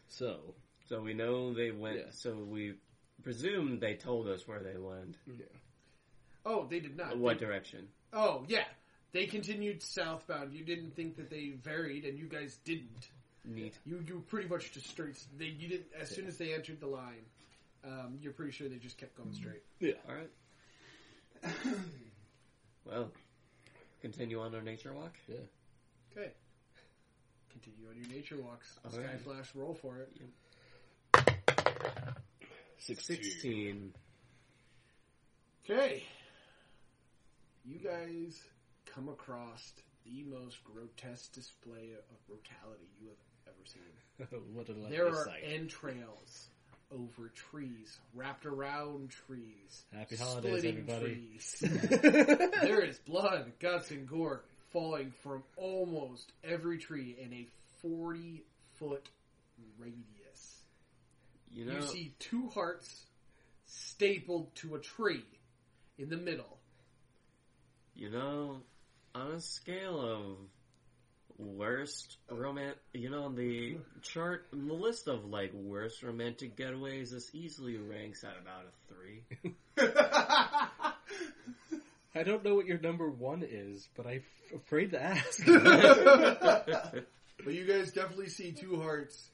So, 0.08 0.54
So 0.88 1.00
we 1.02 1.14
know 1.14 1.52
they 1.54 1.70
went. 1.70 1.96
Yeah. 1.96 2.02
So 2.12 2.34
we 2.34 2.74
presume 3.22 3.78
they 3.78 3.94
told 3.94 4.28
us 4.28 4.46
where 4.48 4.60
they 4.60 4.76
went. 4.78 5.16
Yeah. 5.26 5.44
Oh, 6.44 6.66
they 6.68 6.80
did 6.80 6.96
not. 6.96 7.16
What 7.18 7.38
They- 7.38 7.46
direction? 7.46 7.88
oh, 8.12 8.44
yeah. 8.48 8.64
They 9.12 9.26
continued 9.26 9.82
southbound. 9.82 10.52
You 10.54 10.64
didn't 10.64 10.94
think 10.94 11.16
that 11.16 11.28
they 11.30 11.48
varied, 11.50 12.04
and 12.04 12.16
you 12.18 12.26
guys 12.26 12.58
didn't. 12.64 13.10
Neat. 13.44 13.74
You 13.84 14.04
you 14.06 14.22
pretty 14.28 14.48
much 14.48 14.70
just 14.70 14.86
straight. 14.86 15.16
They 15.36 15.46
you 15.46 15.66
didn't. 15.68 15.86
As 15.98 16.10
soon 16.10 16.26
as 16.28 16.36
they 16.36 16.52
entered 16.54 16.78
the 16.78 16.86
line, 16.86 17.24
um, 17.84 18.18
you're 18.20 18.32
pretty 18.32 18.52
sure 18.52 18.68
they 18.68 18.76
just 18.76 18.98
kept 18.98 19.16
going 19.16 19.32
straight. 19.32 19.62
Yeah. 19.80 19.94
All 20.08 20.14
right. 20.14 20.30
well, 22.84 23.10
continue 24.00 24.40
on 24.40 24.54
our 24.54 24.60
nature 24.62 24.92
walk. 24.92 25.14
Yeah. 25.26 25.36
Okay. 26.16 26.30
Continue 27.50 27.88
on 27.88 27.96
your 27.96 28.08
nature 28.14 28.36
walks. 28.36 28.78
All 28.84 28.92
Sky 28.92 29.02
right. 29.02 29.20
Flash, 29.20 29.54
roll 29.54 29.74
for 29.74 29.98
it. 29.98 30.12
Sixteen. 32.80 33.92
Okay. 35.64 36.02
You 37.64 37.78
guys 37.78 38.42
come 38.86 39.08
across 39.08 39.72
the 40.04 40.24
most 40.24 40.56
grotesque 40.64 41.32
display 41.32 41.90
of 42.10 42.26
brutality 42.26 42.88
you 43.00 43.08
have 43.08 43.18
ever 43.46 43.64
seen. 43.66 44.40
what 44.54 44.68
a 44.68 44.90
There 44.90 45.08
are 45.08 45.24
sight. 45.26 45.42
entrails 45.46 46.48
over 46.90 47.28
trees, 47.28 47.98
wrapped 48.14 48.46
around 48.46 49.10
trees. 49.10 49.84
Happy 49.94 50.16
holidays, 50.16 50.58
splitting 50.58 50.78
everybody. 50.88 51.14
trees. 51.14 51.56
there 52.62 52.80
is 52.80 52.98
blood, 53.00 53.52
guts, 53.60 53.90
and 53.90 54.08
gore 54.08 54.42
falling 54.72 55.12
from 55.22 55.44
almost 55.56 56.32
every 56.42 56.78
tree 56.78 57.16
in 57.20 57.32
a 57.32 57.46
40 57.82 58.42
foot 58.78 59.08
radius. 59.78 60.19
You 61.52 61.64
know, 61.66 61.74
You 61.76 61.82
see 61.82 62.14
two 62.18 62.48
hearts 62.48 63.04
stapled 63.66 64.54
to 64.56 64.74
a 64.76 64.78
tree 64.80 65.24
in 65.98 66.08
the 66.08 66.16
middle. 66.16 66.58
you 67.94 68.10
know, 68.10 68.62
on 69.14 69.32
a 69.32 69.40
scale 69.40 70.00
of 70.00 70.36
worst 71.38 72.18
roman, 72.30 72.74
you 72.92 73.10
know, 73.10 73.24
on 73.24 73.34
the 73.34 73.76
chart, 74.02 74.46
on 74.52 74.68
the 74.68 74.74
list 74.74 75.08
of 75.08 75.24
like 75.24 75.52
worst 75.52 76.02
romantic 76.02 76.56
getaways, 76.56 77.10
this 77.10 77.30
easily 77.34 77.76
ranks 77.78 78.24
at 78.24 78.36
about 78.40 78.64
a 78.66 78.72
three. 78.94 79.24
I 82.14 82.22
don't 82.24 82.44
know 82.44 82.54
what 82.56 82.66
your 82.66 82.78
number 82.80 83.08
one 83.08 83.42
is, 83.48 83.88
but 83.96 84.06
I'm 84.06 84.22
afraid 84.54 84.90
to 84.92 85.02
ask. 85.02 85.44
But 87.42 87.54
you 87.54 87.64
guys 87.64 87.90
definitely 87.92 88.28
see 88.28 88.52
two 88.52 88.78
hearts. 88.82 89.30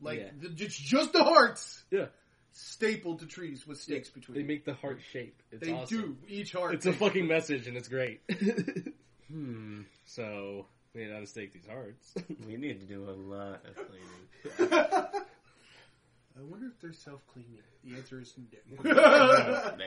Like, 0.00 0.18
Yeah. 0.18 0.30
the, 0.38 0.64
it's 0.64 0.76
just 0.78 1.12
the 1.12 1.24
hearts! 1.24 1.84
Yeah. 1.90 2.06
Stapled 2.52 3.20
to 3.20 3.26
trees 3.26 3.66
with 3.66 3.78
stakes 3.80 4.08
between 4.08 4.36
they 4.38 4.42
make 4.44 4.64
the 4.64 4.72
heart 4.74 5.00
shape. 5.12 5.42
It's 5.52 5.64
They 5.66 5.72
awesome. 5.72 5.96
do, 5.98 6.16
each 6.28 6.52
heart. 6.52 6.74
It's 6.74 6.86
a 6.86 6.92
fucking 6.92 7.26
message, 7.26 7.66
and 7.66 7.76
it's 7.76 7.88
great. 7.88 8.20
Hmm. 9.28 9.80
so 10.04 10.66
we 10.94 11.04
need 11.04 11.08
to 11.18 11.26
stake 11.26 11.52
these 11.52 11.66
hearts. 11.66 12.14
We 12.46 12.56
need 12.56 12.78
to 12.78 12.86
do 12.86 13.10
a 13.10 13.10
lot 13.10 13.60
of 13.66 13.74
cleaning. 13.74 14.70
I 16.38 16.42
wonder 16.42 16.66
if 16.66 16.78
they're 16.80 16.92
self 16.92 17.26
cleaning. 17.26 17.58
The 17.82 17.96
answer 17.96 18.20
is 18.20 18.34
no. 18.84 18.92
No, 18.92 18.92
no, 18.92 19.74
no. 19.78 19.86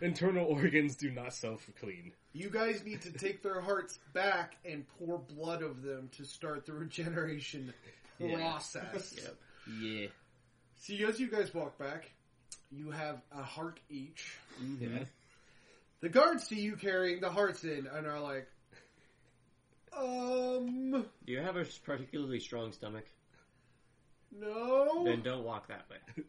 Internal 0.00 0.46
organs 0.46 0.94
do 0.96 1.10
not 1.10 1.34
self-clean. 1.34 2.12
You 2.32 2.48
guys 2.48 2.82
need 2.84 3.02
to 3.02 3.12
take 3.12 3.42
their 3.42 3.60
hearts 3.60 3.98
back 4.14 4.56
and 4.64 4.84
pour 4.98 5.18
blood 5.18 5.62
of 5.62 5.82
them 5.82 6.08
to 6.16 6.24
start 6.24 6.64
the 6.64 6.72
regeneration 6.72 7.66
Yeah. 7.66 7.72
Process. 8.28 9.14
Yep. 9.16 9.36
Yeah. 9.80 10.06
See, 10.76 11.04
as 11.04 11.20
you 11.20 11.28
guys 11.30 11.52
walk 11.54 11.78
back, 11.78 12.10
you 12.70 12.90
have 12.90 13.20
a 13.36 13.42
heart 13.42 13.80
each. 13.88 14.36
Yeah. 14.78 15.04
The 16.00 16.08
guards 16.08 16.44
see 16.44 16.60
you 16.60 16.76
carrying 16.76 17.20
the 17.20 17.30
hearts 17.30 17.64
in 17.64 17.86
and 17.92 18.06
are 18.06 18.20
like, 18.20 18.48
um, 19.96 21.04
Do 21.26 21.32
you 21.32 21.40
have 21.40 21.56
a 21.56 21.64
particularly 21.84 22.40
strong 22.40 22.72
stomach? 22.72 23.04
no. 24.32 25.04
Then 25.04 25.22
don't 25.22 25.44
walk 25.44 25.68
that 25.68 25.86
way. 25.90 26.24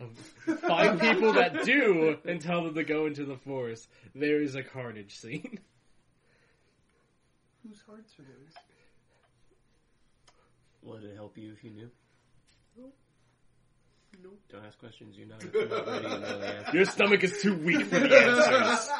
Find 0.66 1.00
people 1.00 1.32
that 1.34 1.64
do 1.64 2.16
and 2.24 2.40
tell 2.40 2.64
them 2.64 2.74
to 2.74 2.84
go 2.84 3.06
into 3.06 3.24
the 3.24 3.36
forest. 3.36 3.88
There 4.14 4.40
is 4.40 4.54
a 4.54 4.62
carnage 4.62 5.16
scene. 5.16 5.58
Whose 7.66 7.80
hearts 7.86 8.14
are 8.18 8.22
those? 8.22 8.54
Would 10.88 11.04
it 11.04 11.14
help 11.16 11.36
you 11.36 11.52
if 11.52 11.62
you 11.64 11.70
knew? 11.70 11.90
Nope. 14.22 14.38
Don't 14.50 14.64
ask 14.64 14.78
questions 14.78 15.16
you're 15.16 15.28
not, 15.28 15.42
you're 15.54 15.68
not 15.68 15.86
ready 15.86 16.02
to 16.08 16.18
know 16.18 16.38
the 16.40 16.46
answer. 16.56 16.76
Your 16.76 16.84
stomach 16.86 17.22
is 17.22 17.40
too 17.42 17.54
weak 17.54 17.82
for 17.86 18.00
the 18.00 18.18
answers. 18.18 18.90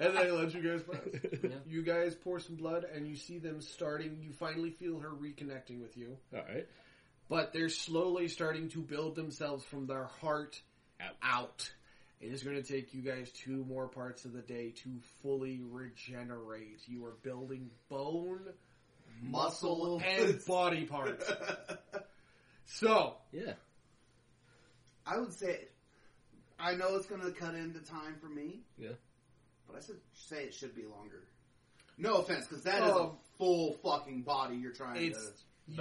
and 0.00 0.16
then 0.16 0.36
let 0.36 0.54
you 0.54 0.62
guys 0.62 0.82
pass. 0.82 1.20
Yeah. 1.44 1.50
You 1.68 1.82
guys 1.82 2.14
pour 2.14 2.40
some 2.40 2.56
blood, 2.56 2.84
and 2.92 3.06
you 3.06 3.14
see 3.14 3.38
them 3.38 3.60
starting. 3.60 4.18
You 4.20 4.32
finally 4.32 4.70
feel 4.70 4.98
her 5.00 5.10
reconnecting 5.10 5.80
with 5.80 5.96
you, 5.96 6.16
All 6.34 6.40
right. 6.48 6.66
but 7.28 7.52
they're 7.52 7.68
slowly 7.68 8.26
starting 8.28 8.68
to 8.70 8.78
build 8.80 9.14
themselves 9.14 9.64
from 9.64 9.86
their 9.86 10.04
heart 10.20 10.60
Out. 11.00 11.14
out. 11.22 11.70
It 12.20 12.32
is 12.32 12.42
going 12.42 12.56
to 12.56 12.62
take 12.62 12.94
you 12.94 13.02
guys 13.02 13.30
two 13.30 13.64
more 13.68 13.86
parts 13.86 14.24
of 14.24 14.32
the 14.32 14.40
day 14.40 14.70
to 14.82 14.88
fully 15.22 15.60
regenerate. 15.62 16.80
You 16.86 17.04
are 17.04 17.14
building 17.22 17.70
bone, 17.90 18.40
muscle, 19.22 19.98
Muscle. 20.00 20.02
and 20.06 20.44
body 20.46 20.84
parts. 20.84 21.30
So, 22.66 23.16
Yeah. 23.32 23.52
I 25.06 25.18
would 25.18 25.32
say, 25.32 25.66
I 26.58 26.74
know 26.74 26.96
it's 26.96 27.06
going 27.06 27.20
to 27.20 27.30
cut 27.30 27.54
into 27.54 27.80
time 27.80 28.16
for 28.20 28.28
me. 28.28 28.60
Yeah. 28.78 28.88
But 29.68 29.76
I 29.76 29.80
should 29.84 30.00
say 30.14 30.44
it 30.44 30.54
should 30.54 30.74
be 30.74 30.84
longer. 30.84 31.22
No 31.98 32.14
offense, 32.16 32.46
because 32.46 32.64
that 32.64 32.82
is 32.82 32.90
Um, 32.92 33.00
a 33.02 33.10
full 33.38 33.74
fucking 33.82 34.22
body 34.22 34.56
you're 34.56 34.72
trying 34.72 35.04
it's 35.04 35.18
to. 35.18 35.32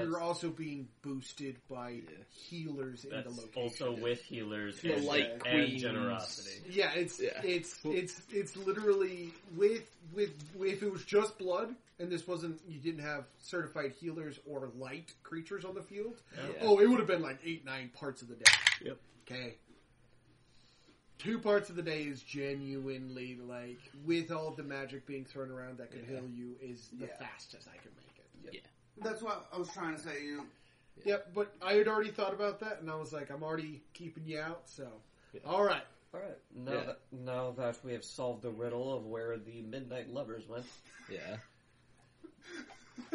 you're 0.04 0.20
also 0.20 0.50
being 0.50 0.88
boosted 1.02 1.56
by 1.70 2.02
healers 2.30 3.06
in 3.06 3.12
the 3.12 3.30
location. 3.30 3.52
also 3.56 3.92
with 3.94 4.22
healers 4.24 4.80
The 4.82 4.94
and, 4.96 5.06
light 5.06 5.42
and 5.46 5.78
generosity. 5.80 6.62
Yeah, 6.70 6.92
it's 6.94 7.20
Yeah. 7.20 7.42
it's 7.44 7.80
it's 7.84 8.22
it's 8.32 8.56
literally 8.58 9.34
with 9.56 9.84
with 10.14 10.32
if 10.60 10.84
it 10.84 10.92
was 10.92 11.04
just 11.06 11.38
blood 11.40 11.74
and 12.04 12.12
this 12.12 12.28
wasn't 12.28 12.60
you 12.68 12.80
didn't 12.80 13.02
have 13.02 13.24
certified 13.40 13.92
healers 14.00 14.40
or 14.46 14.70
light 14.78 15.14
creatures 15.24 15.64
on 15.66 15.74
the 15.74 15.82
field. 15.82 16.22
Yeah. 16.36 16.44
Oh, 16.62 16.80
it 16.80 16.88
would 16.88 17.00
have 17.00 17.08
been 17.08 17.22
like 17.22 17.40
eight 17.46 17.66
nine 17.66 17.90
parts 17.98 18.22
of 18.22 18.28
the 18.28 18.36
day. 18.36 18.52
Yep. 18.84 18.98
Okay. 19.26 19.56
Two 21.18 21.40
parts 21.40 21.70
of 21.70 21.78
the 21.78 21.82
day 21.82 22.04
is 22.04 22.22
genuinely 22.22 23.38
like 23.48 23.80
with 24.06 24.32
all 24.32 24.52
the 24.52 24.64
magic 24.64 25.06
being 25.08 25.24
thrown 25.24 25.50
around 25.50 25.78
that 25.78 25.92
could 25.92 26.02
Yeah. 26.02 26.20
heal 26.20 26.30
you 26.30 26.56
is 26.62 26.90
the 27.00 27.06
Yeah. 27.06 27.18
fastest 27.18 27.68
I 27.74 27.78
can 27.78 27.92
make 27.96 28.18
it. 28.18 28.54
Yeah. 28.54 28.60
That's 29.04 29.22
what 29.22 29.48
I 29.54 29.58
was 29.58 29.70
trying 29.72 29.96
to 29.96 30.02
say. 30.02 30.24
You 30.26 30.38
know, 30.38 30.46
Yep, 31.06 31.34
but 31.34 31.56
I 31.62 31.74
had 31.74 31.88
already 31.88 32.12
thought 32.12 32.34
about 32.34 32.60
that 32.60 32.82
and 32.82 32.92
I 32.92 32.96
was 32.96 33.12
like, 33.14 33.32
I'm 33.32 33.42
already 33.44 33.82
keeping 33.94 34.26
you 34.28 34.40
out, 34.40 34.70
so 34.70 35.02
Yeah. 35.34 35.40
all 35.46 35.64
right. 35.64 35.82
All 36.14 36.20
right. 36.20 36.38
Now 36.54 36.74
Yeah. 36.74 36.84
that 36.84 37.00
now 37.12 37.52
that 37.52 37.84
we 37.84 37.94
have 37.94 38.04
solved 38.04 38.42
the 38.44 38.52
riddle 38.52 38.94
of 38.94 39.06
where 39.06 39.38
the 39.38 39.62
midnight 39.62 40.10
lovers 40.10 40.46
went, 40.48 40.66
Yeah. 41.10 41.38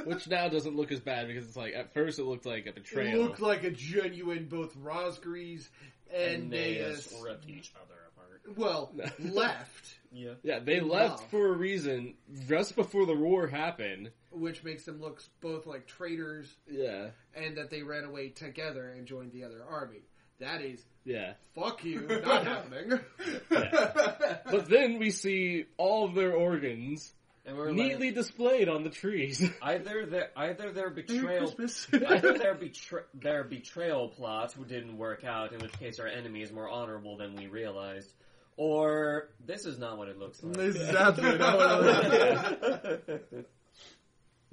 Which 0.05 0.29
now 0.29 0.49
doesn't 0.49 0.77
look 0.77 0.91
as 0.93 1.01
bad 1.01 1.29
because 1.29 1.47
it's 1.47 1.57
like 1.57 1.75
at 1.75 1.95
first 1.95 2.19
it 2.19 2.25
looked 2.25 2.47
like 2.47 2.67
a 2.67 2.73
betrayal. 2.73 3.21
It 3.21 3.23
looked 3.23 3.41
like 3.41 3.63
a 3.65 3.71
genuine 3.71 4.47
both 4.47 4.77
Rosgrease 4.77 5.69
and 6.13 6.51
Naeus 6.51 7.13
uh, 7.13 7.17
Naeus. 7.17 7.25
ripped 7.25 7.49
each 7.49 7.73
other 7.81 7.95
apart. 8.13 8.57
Well, 8.57 8.93
left, 9.19 9.99
Yeah. 10.13 10.35
yeah, 10.43 10.59
they 10.61 10.79
in 10.79 10.89
left 10.89 11.21
love. 11.21 11.31
for 11.31 11.49
a 11.49 11.57
reason 11.57 12.15
just 12.49 12.75
before 12.77 13.07
the 13.07 13.15
war 13.15 13.47
happened. 13.47 14.11
which 14.31 14.65
makes 14.65 14.85
them 14.85 15.01
look 15.01 15.23
both 15.41 15.67
like 15.67 15.87
traitors 15.87 16.53
Yeah. 16.71 17.11
and 17.35 17.57
that 17.59 17.71
they 17.71 17.83
ran 17.83 18.05
away 18.05 18.31
together 18.31 18.89
and 18.89 19.07
joined 19.07 19.33
the 19.33 19.45
other 19.45 19.63
army. 19.69 20.03
That 20.41 20.61
is, 20.63 20.85
Yeah. 21.05 21.35
fuck 21.55 21.85
you, 21.85 22.01
not 22.25 22.47
happening. 22.47 23.01
But 23.49 24.69
then 24.69 24.99
we 24.99 25.11
see 25.11 25.67
all 25.77 26.05
of 26.07 26.15
their 26.15 26.33
organs 26.33 27.13
And 27.49 27.57
we're 27.57 27.71
neatly 27.73 28.11
displayed 28.11 28.69
on 28.69 28.85
the 28.85 28.91
trees. 28.91 29.43
either 29.63 30.05
their 30.05 30.31
either 30.37 30.71
their 30.71 30.91
betrayal 30.91 31.51
Christmas. 31.51 31.87
either 31.95 32.37
their 32.37 32.55
betra- 32.55 33.05
their 33.15 33.43
betrayal 33.43 34.09
plot 34.11 34.55
didn't 34.69 34.99
work 34.99 35.25
out, 35.25 35.53
in 35.55 35.59
which 35.61 35.73
case 35.79 35.99
our 35.99 36.07
enemy 36.07 36.43
is 36.43 36.53
more 36.53 36.69
honorable 36.69 37.17
than 37.17 37.35
we 37.37 37.47
realized, 37.47 38.13
or 38.59 39.31
this 39.47 39.65
is 39.65 39.79
not 39.79 39.97
what 39.97 40.09
it 40.09 40.19
looks 40.19 40.43
like. 40.43 40.57
this 40.57 40.77
is 40.77 40.91
absolutely 40.95 41.39
not 41.39 41.57
what 41.57 41.67
I 41.71 41.79
was- 41.79 43.45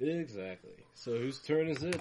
exactly. 0.00 0.70
So 0.94 1.18
whose 1.18 1.38
turn 1.40 1.68
is 1.68 1.82
it? 1.82 2.00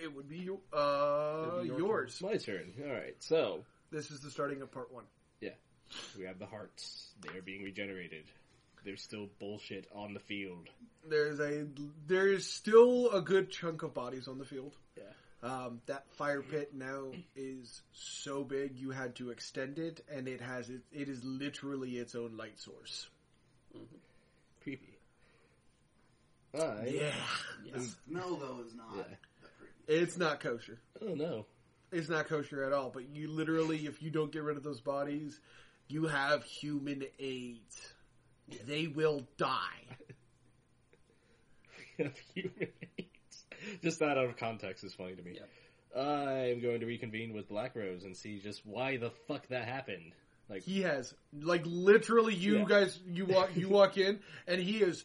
It 0.00 0.14
would 0.14 0.28
be 0.28 0.38
you- 0.38 0.60
uh, 0.72 1.62
be 1.62 1.66
your 1.68 1.78
yours. 1.78 2.12
It's 2.12 2.22
my 2.22 2.36
turn. 2.36 2.72
All 2.86 2.92
right. 2.92 3.16
So 3.18 3.64
This 3.90 4.12
is 4.12 4.20
the 4.20 4.30
starting 4.30 4.62
of 4.62 4.70
part 4.70 4.92
one. 4.92 5.04
Yeah, 5.40 5.50
we 6.16 6.26
have 6.26 6.38
the 6.38 6.46
hearts. 6.46 7.08
They 7.22 7.36
are 7.36 7.42
being 7.42 7.64
regenerated. 7.64 8.24
There's 8.84 9.02
still 9.02 9.28
bullshit 9.38 9.86
on 9.94 10.14
the 10.14 10.20
field. 10.20 10.68
There's 11.08 11.40
a 11.40 11.66
there's 12.06 12.46
still 12.46 13.10
a 13.10 13.20
good 13.20 13.50
chunk 13.50 13.82
of 13.82 13.94
bodies 13.94 14.28
on 14.28 14.38
the 14.38 14.44
field. 14.44 14.76
Yeah. 14.96 15.04
Um, 15.42 15.80
that 15.86 16.04
fire 16.14 16.42
pit 16.42 16.70
now 16.74 17.10
is 17.34 17.82
so 17.92 18.44
big 18.44 18.76
you 18.78 18.90
had 18.90 19.16
to 19.16 19.30
extend 19.30 19.78
it, 19.78 20.04
and 20.12 20.28
it 20.28 20.40
has 20.40 20.70
it. 20.70 20.82
It 20.92 21.08
is 21.08 21.22
literally 21.24 21.96
its 21.98 22.14
own 22.14 22.36
light 22.36 22.58
source. 22.60 23.08
Creepy. 24.62 24.98
I, 26.54 27.12
The 27.72 27.80
smell 28.06 28.36
though 28.36 28.60
is 28.66 28.74
not 28.74 28.94
Yeah. 28.96 29.04
it's 29.88 30.16
not 30.18 30.40
kosher. 30.40 30.78
Oh 31.00 31.14
no. 31.14 31.46
It's 31.90 32.08
not 32.08 32.28
kosher 32.28 32.64
at 32.64 32.72
all. 32.72 32.90
But 32.90 33.08
you 33.14 33.28
literally, 33.28 33.86
if 33.86 34.02
you 34.02 34.10
don't 34.10 34.30
get 34.32 34.42
rid 34.42 34.56
of 34.56 34.62
those 34.62 34.80
bodies, 34.80 35.38
you 35.88 36.06
have 36.06 36.44
human 36.44 37.04
AIDS. 37.18 37.92
They 38.66 38.86
will 38.86 39.22
die. 39.36 39.48
of 41.98 42.12
human 42.34 42.68
AIDS. 42.98 43.44
Just 43.82 44.00
that 44.00 44.18
out 44.18 44.24
of 44.24 44.36
context 44.36 44.82
is 44.84 44.94
funny 44.94 45.14
to 45.14 45.22
me. 45.22 45.38
I'm 45.94 46.60
going 46.60 46.80
to 46.80 46.86
reconvene 46.86 47.32
with 47.34 47.48
Black 47.48 47.76
Rose 47.76 48.04
and 48.04 48.16
see 48.16 48.38
just 48.40 48.64
why 48.64 48.96
the 48.96 49.10
fuck 49.28 49.46
that 49.48 49.66
happened. 49.66 50.12
Like, 50.48 50.62
He 50.62 50.82
has 50.82 51.14
like 51.40 51.62
literally 51.64 52.34
you 52.34 52.58
Yeah. 52.58 52.64
guys 52.66 52.98
you 53.06 53.26
walk 53.26 53.50
you 53.54 53.68
walk 53.68 53.96
in 53.98 54.20
and 54.46 54.60
he 54.60 54.78
is 54.82 55.04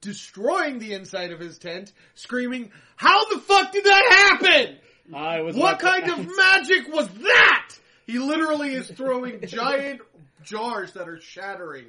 destroying 0.00 0.78
the 0.78 0.92
inside 0.92 1.30
of 1.32 1.38
his 1.40 1.58
tent, 1.58 1.92
screaming, 2.14 2.70
"How 2.96 3.24
the 3.32 3.38
fuck 3.40 3.72
did 3.72 3.84
that 3.84 4.38
happen? 4.40 4.78
I 5.14 5.40
was 5.42 5.56
What 5.56 5.78
kind 5.78 6.10
of 6.10 6.36
magic 6.36 6.88
was 6.92 7.08
that?" 7.08 7.68
He 8.06 8.18
literally 8.18 8.74
is 8.74 8.90
throwing 8.90 9.40
giant 9.46 10.00
jars 10.42 10.92
that 10.92 11.08
are 11.08 11.20
shattering 11.20 11.86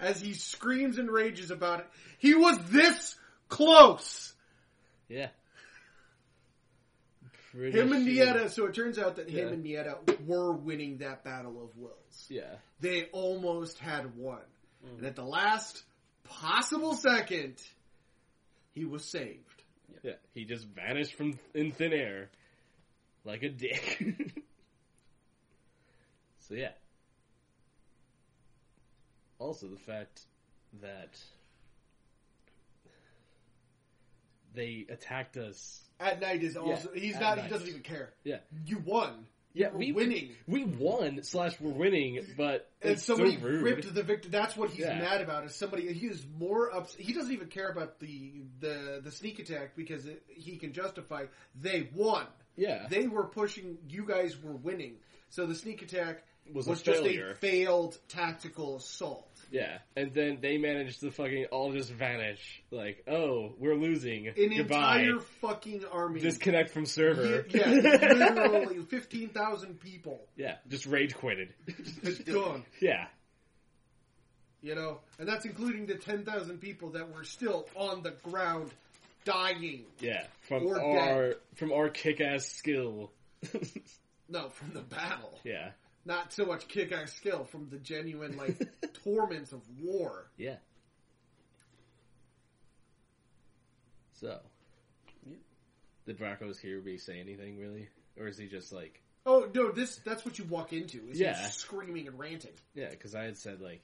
as 0.00 0.20
he 0.20 0.34
screams 0.34 0.98
and 0.98 1.10
rages 1.10 1.50
about 1.50 1.80
it. 1.80 1.86
He 2.18 2.34
was 2.34 2.58
this 2.70 3.16
close. 3.48 4.32
Yeah. 5.08 5.28
Pretty 7.52 7.78
Him 7.78 7.92
and 7.92 8.06
Nieta, 8.06 8.50
so 8.50 8.66
it 8.66 8.74
turns 8.74 8.98
out 8.98 9.16
that 9.16 9.30
him 9.30 9.48
and 9.48 9.64
Nieta 9.64 10.26
were 10.26 10.52
winning 10.52 10.98
that 10.98 11.24
battle 11.24 11.62
of 11.62 11.76
wills. 11.76 12.26
Yeah. 12.28 12.56
they 12.80 13.04
almost 13.12 13.78
had 13.78 14.16
won. 14.16 14.40
Mm. 14.84 14.98
And 14.98 15.06
at 15.06 15.16
the 15.16 15.24
last 15.24 15.82
possible 16.24 16.94
second, 16.94 17.54
he 18.72 18.84
was 18.84 19.04
saved. 19.04 19.62
Yeah. 20.02 20.12
He 20.34 20.44
just 20.44 20.66
vanished 20.66 21.14
from 21.14 21.38
in 21.54 21.72
thin 21.72 21.92
air. 21.92 22.28
Like 23.24 23.42
a 23.42 23.48
dick. 23.48 23.98
so 26.48 26.54
yeah. 26.54 26.70
Also 29.38 29.66
the 29.68 29.76
fact 29.76 30.22
that 30.82 31.18
they 34.54 34.86
attacked 34.88 35.36
us. 35.36 35.82
At 36.00 36.20
night 36.20 36.42
is 36.42 36.56
also 36.56 36.90
he's 36.94 37.18
not 37.18 37.36
night. 37.36 37.44
he 37.46 37.50
doesn't 37.50 37.68
even 37.68 37.82
care. 37.82 38.10
Yeah. 38.24 38.38
You 38.66 38.78
won. 38.84 39.26
Yeah, 39.54 39.68
We're 39.72 39.78
we 39.78 39.92
winning. 39.92 40.28
We 40.46 40.64
won 40.64 41.22
slash 41.22 41.58
we're 41.58 41.70
winning, 41.72 42.20
but 42.36 42.70
And 42.82 42.92
it's 42.92 43.02
somebody 43.04 43.36
so 43.36 43.42
rude. 43.46 43.62
ripped 43.62 43.94
the 43.94 44.02
victor. 44.02 44.28
That's 44.28 44.54
what 44.54 44.68
he's 44.68 44.80
Yeah. 44.84 44.98
mad 44.98 45.22
about. 45.22 45.46
Is 45.46 45.54
somebody 45.54 45.90
he 45.94 46.06
is 46.08 46.26
more 46.38 46.74
upset. 46.74 47.00
He 47.00 47.14
doesn't 47.14 47.32
even 47.32 47.48
care 47.48 47.70
about 47.70 47.98
the 47.98 48.42
the 48.60 49.00
the 49.02 49.10
sneak 49.10 49.38
attack 49.38 49.74
because 49.74 50.04
it, 50.04 50.22
he 50.28 50.56
can 50.56 50.74
justify 50.74 51.24
they 51.58 51.88
won. 51.94 52.26
Yeah, 52.58 52.86
They 52.88 53.06
were 53.06 53.24
pushing. 53.24 53.76
You 53.88 54.06
guys 54.06 54.34
were 54.42 54.56
winning. 54.56 54.96
So 55.28 55.44
the 55.46 55.54
sneak 55.54 55.82
attack 55.82 56.22
was, 56.52 56.66
was, 56.66 56.80
a 56.80 56.84
just 56.84 57.02
failure. 57.02 57.30
a 57.32 57.34
failed 57.36 57.98
tactical 58.08 58.76
assault. 58.76 59.28
yeah, 59.50 59.78
and 59.96 60.12
then 60.14 60.38
they 60.40 60.58
managed 60.58 61.00
to 61.00 61.10
fucking 61.10 61.46
all 61.46 61.72
just 61.72 61.90
vanish. 61.92 62.62
Like, 62.70 63.04
oh, 63.08 63.54
we're 63.58 63.74
losing. 63.76 64.28
An 64.28 64.34
Goodbye. 64.36 65.00
entire 65.00 65.20
fucking 65.40 65.84
army. 65.92 66.20
Disconnect 66.20 66.70
from 66.70 66.86
server. 66.86 67.46
Yeah, 67.48 67.68
literally 67.70 68.82
fifteen 68.88 69.28
thousand 69.30 69.80
people 69.80 70.20
Yeah, 70.36 70.56
just 70.68 70.86
rage 70.86 71.14
quitted. 71.14 71.52
gone. 72.26 72.64
yeah, 72.80 73.06
You 74.62 74.74
know, 74.74 74.98
and 75.18 75.28
that's 75.28 75.44
including 75.44 75.86
the 75.86 75.94
ten 75.96 76.24
thousand 76.24 76.58
people 76.60 76.90
that 76.90 77.12
were 77.14 77.24
still 77.24 77.68
on 77.76 78.02
the 78.02 78.14
ground 78.24 78.70
dying. 79.24 79.84
yeah. 80.00 80.24
From 80.48 80.66
our 80.68 81.34
from 81.54 81.72
our 81.72 81.88
kick 81.88 82.20
ass 82.20 82.46
skill. 82.46 83.10
No, 84.28 84.48
from 84.48 84.72
the 84.72 84.80
battle. 84.80 85.38
yeah, 85.44 85.70
Not 86.06 86.32
so 86.32 86.46
much 86.46 86.68
kick-ass 86.68 87.12
skill, 87.12 87.44
from 87.44 87.68
the 87.68 87.78
genuine 87.78 88.36
like 88.38 88.56
torments 89.04 89.52
of 89.52 89.60
war. 89.82 90.30
yeah. 90.38 90.56
So, 94.12 94.38
Yeah. 95.28 95.36
did 96.06 96.16
Black 96.18 96.40
Rose 96.40 96.58
here 96.58 96.80
be 96.80 96.96
say 96.96 97.20
anything 97.20 97.58
really, 97.58 97.88
or 98.18 98.26
is 98.28 98.38
he 98.38 98.46
just 98.46 98.72
like? 98.72 99.02
Oh 99.26 99.48
no, 99.54 99.72
this—that's 99.72 100.24
what 100.24 100.38
you 100.38 100.44
walk 100.44 100.72
into. 100.72 101.08
Is 101.10 101.18
yeah. 101.20 101.48
screaming 101.48 102.06
and 102.06 102.18
ranting. 102.18 102.52
Yeah, 102.74 102.88
because 102.90 103.14
I 103.14 103.24
had 103.24 103.36
said 103.36 103.60
like 103.60 103.82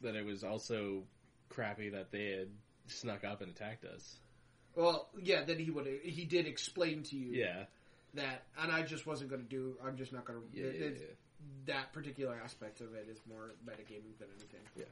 that 0.00 0.16
it 0.16 0.24
was 0.24 0.42
also 0.42 1.02
crappy 1.48 1.90
that 1.90 2.10
they 2.10 2.30
had 2.32 2.48
snuck 2.88 3.22
up 3.24 3.40
and 3.42 3.50
attacked 3.50 3.84
us. 3.84 4.16
Well, 4.74 5.10
yeah, 5.22 5.44
then 5.44 5.58
he 5.58 5.70
would 5.70 5.86
he 6.02 6.24
did 6.24 6.46
explain 6.46 7.02
to 7.04 7.16
you 7.16 7.32
Yeah, 7.34 7.64
that, 8.14 8.42
and 8.58 8.72
I 8.72 8.82
just 8.82 9.06
wasn't 9.06 9.30
going 9.30 9.42
to 9.42 9.48
do. 9.48 9.76
I'm 9.86 9.96
just 9.96 10.12
not 10.12 10.24
going 10.24 10.40
to. 10.40 10.46
yeah, 10.58 10.72
yeah, 10.72 10.86
yeah. 10.86 11.06
That 11.66 11.92
particular 11.92 12.36
aspect 12.42 12.80
of 12.80 12.94
it 12.94 13.06
is 13.10 13.18
more 13.28 13.50
metagaming 13.66 14.18
than 14.18 14.28
anything. 14.36 14.60
Yeah. 14.76 14.84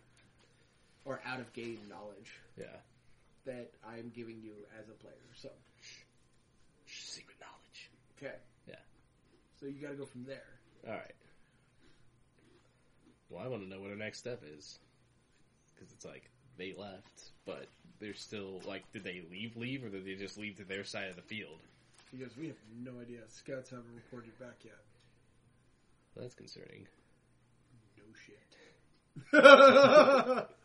Or 1.04 1.20
out 1.26 1.40
of 1.40 1.52
game 1.52 1.78
knowledge 1.88 2.38
yeah. 2.56 2.66
that 3.46 3.72
I'm 3.86 4.12
giving 4.14 4.40
you 4.42 4.52
as 4.78 4.88
a 4.88 4.92
player. 4.92 5.14
So 5.34 5.48
Secret 6.86 7.36
knowledge. 7.40 7.90
okay. 8.18 8.36
Yeah. 8.68 8.74
So 9.58 9.66
you 9.66 9.80
got 9.80 9.90
to 9.90 9.96
go 9.96 10.04
from 10.04 10.24
there. 10.24 10.46
All 10.86 10.94
right. 10.94 11.14
Well, 13.30 13.42
I 13.44 13.48
want 13.48 13.62
to 13.62 13.68
know 13.68 13.80
what 13.80 13.90
our 13.90 13.96
next 13.96 14.18
step 14.18 14.42
is 14.56 14.78
because 15.74 15.92
it's 15.92 16.04
like 16.04 16.30
they 16.58 16.74
left, 16.76 17.30
but 17.46 17.66
they're 18.00 18.14
still 18.14 18.60
like, 18.66 18.90
did 18.92 19.04
they 19.04 19.22
leave? 19.30 19.56
Leave, 19.56 19.84
or 19.84 19.88
did 19.88 20.04
they 20.04 20.14
just 20.14 20.36
leave 20.36 20.56
to 20.56 20.64
their 20.64 20.84
side 20.84 21.08
of 21.08 21.16
the 21.16 21.22
field? 21.22 21.58
Because 22.10 22.36
we 22.36 22.48
have 22.48 22.56
no 22.82 22.92
idea. 23.00 23.20
Scouts 23.28 23.70
haven't 23.70 23.94
reported 23.94 24.36
back 24.38 24.56
yet. 24.64 24.78
That's 26.16 26.34
concerning. 26.34 26.86
No 27.96 28.04
shit. 28.14 28.46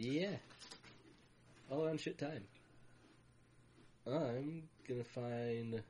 Yeah. 0.00 0.36
All 1.70 1.88
on 1.88 1.98
shit 1.98 2.18
time. 2.18 2.44
I'm 4.06 4.62
gonna 4.88 5.02
find. 5.02 5.82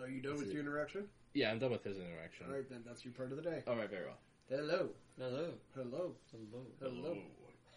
Are 0.00 0.08
you 0.08 0.20
done 0.22 0.32
That's 0.34 0.42
with 0.42 0.50
it. 0.50 0.54
your 0.54 0.62
interaction? 0.62 1.08
Yeah, 1.34 1.50
I'm 1.50 1.58
done 1.58 1.72
with 1.72 1.82
his 1.82 1.98
interaction. 1.98 2.46
All 2.48 2.54
right, 2.54 2.70
then 2.70 2.84
that's 2.86 3.04
your 3.04 3.12
part 3.14 3.32
of 3.32 3.36
the 3.36 3.42
day. 3.42 3.64
All 3.66 3.74
right, 3.76 3.90
very 3.90 4.04
well. 4.06 4.18
Hello, 4.48 4.90
Hello. 5.18 5.50
hello, 5.74 6.12
Hello. 6.30 6.62
hello. 6.80 7.16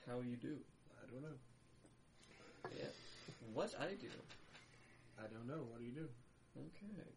How 0.07 0.19
you 0.21 0.35
do? 0.37 0.57
I 1.01 1.11
don't 1.11 1.23
know. 1.23 1.37
Yeah. 2.77 2.85
What 3.53 3.73
I 3.81 3.95
do? 3.95 4.07
I 5.19 5.23
don't 5.23 5.47
know. 5.47 5.63
What 5.71 5.79
do 5.79 5.85
you 5.85 5.91
do? 5.91 6.07
Okay. 6.55 7.09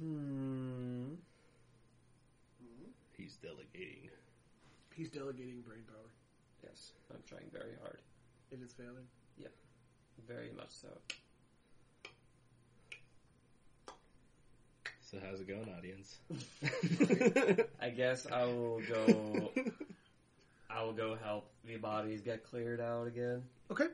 Hmm. 0.00 1.14
He's 3.16 3.36
delegating. 3.36 4.10
He's 4.94 5.08
delegating 5.08 5.62
brain 5.62 5.82
power. 5.88 6.10
Yes, 6.62 6.92
I'm 7.10 7.22
trying 7.26 7.50
very 7.52 7.74
hard. 7.82 8.00
It 8.50 8.60
is 8.62 8.72
failing. 8.72 9.06
Yeah. 9.38 9.48
Very 10.26 10.50
much 10.56 10.70
so. 10.70 10.88
So 15.00 15.18
how's 15.24 15.40
it 15.40 15.46
going, 15.46 15.68
audience? 15.78 16.16
I 17.80 17.90
guess 17.90 18.26
I 18.30 18.44
will 18.44 18.82
go. 18.88 19.50
I 20.68 20.82
will 20.82 20.92
go 20.92 21.16
help 21.22 21.48
the 21.64 21.76
bodies 21.76 22.22
get 22.22 22.44
cleared 22.44 22.80
out 22.80 23.06
again. 23.06 23.42
Okay. 23.70 23.86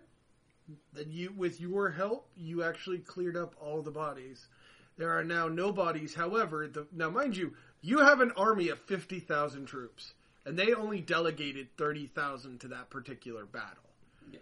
Then 0.94 1.06
you, 1.10 1.32
with 1.36 1.60
your 1.60 1.90
help, 1.90 2.28
you 2.34 2.62
actually 2.62 2.98
cleared 2.98 3.36
up 3.36 3.54
all 3.60 3.82
the 3.82 3.90
bodies. 3.90 4.48
There 4.96 5.18
are 5.18 5.24
now 5.24 5.48
no 5.48 5.72
bodies. 5.72 6.14
However, 6.14 6.68
the, 6.68 6.86
now 6.92 7.10
mind 7.10 7.36
you, 7.36 7.54
you 7.80 7.98
have 7.98 8.20
an 8.20 8.32
army 8.36 8.68
of 8.68 8.78
fifty 8.80 9.20
thousand 9.20 9.66
troops, 9.66 10.12
and 10.44 10.58
they 10.58 10.74
only 10.74 11.00
delegated 11.00 11.68
thirty 11.76 12.06
thousand 12.06 12.60
to 12.60 12.68
that 12.68 12.90
particular 12.90 13.44
battle. 13.44 13.90
Yeah. 14.30 14.40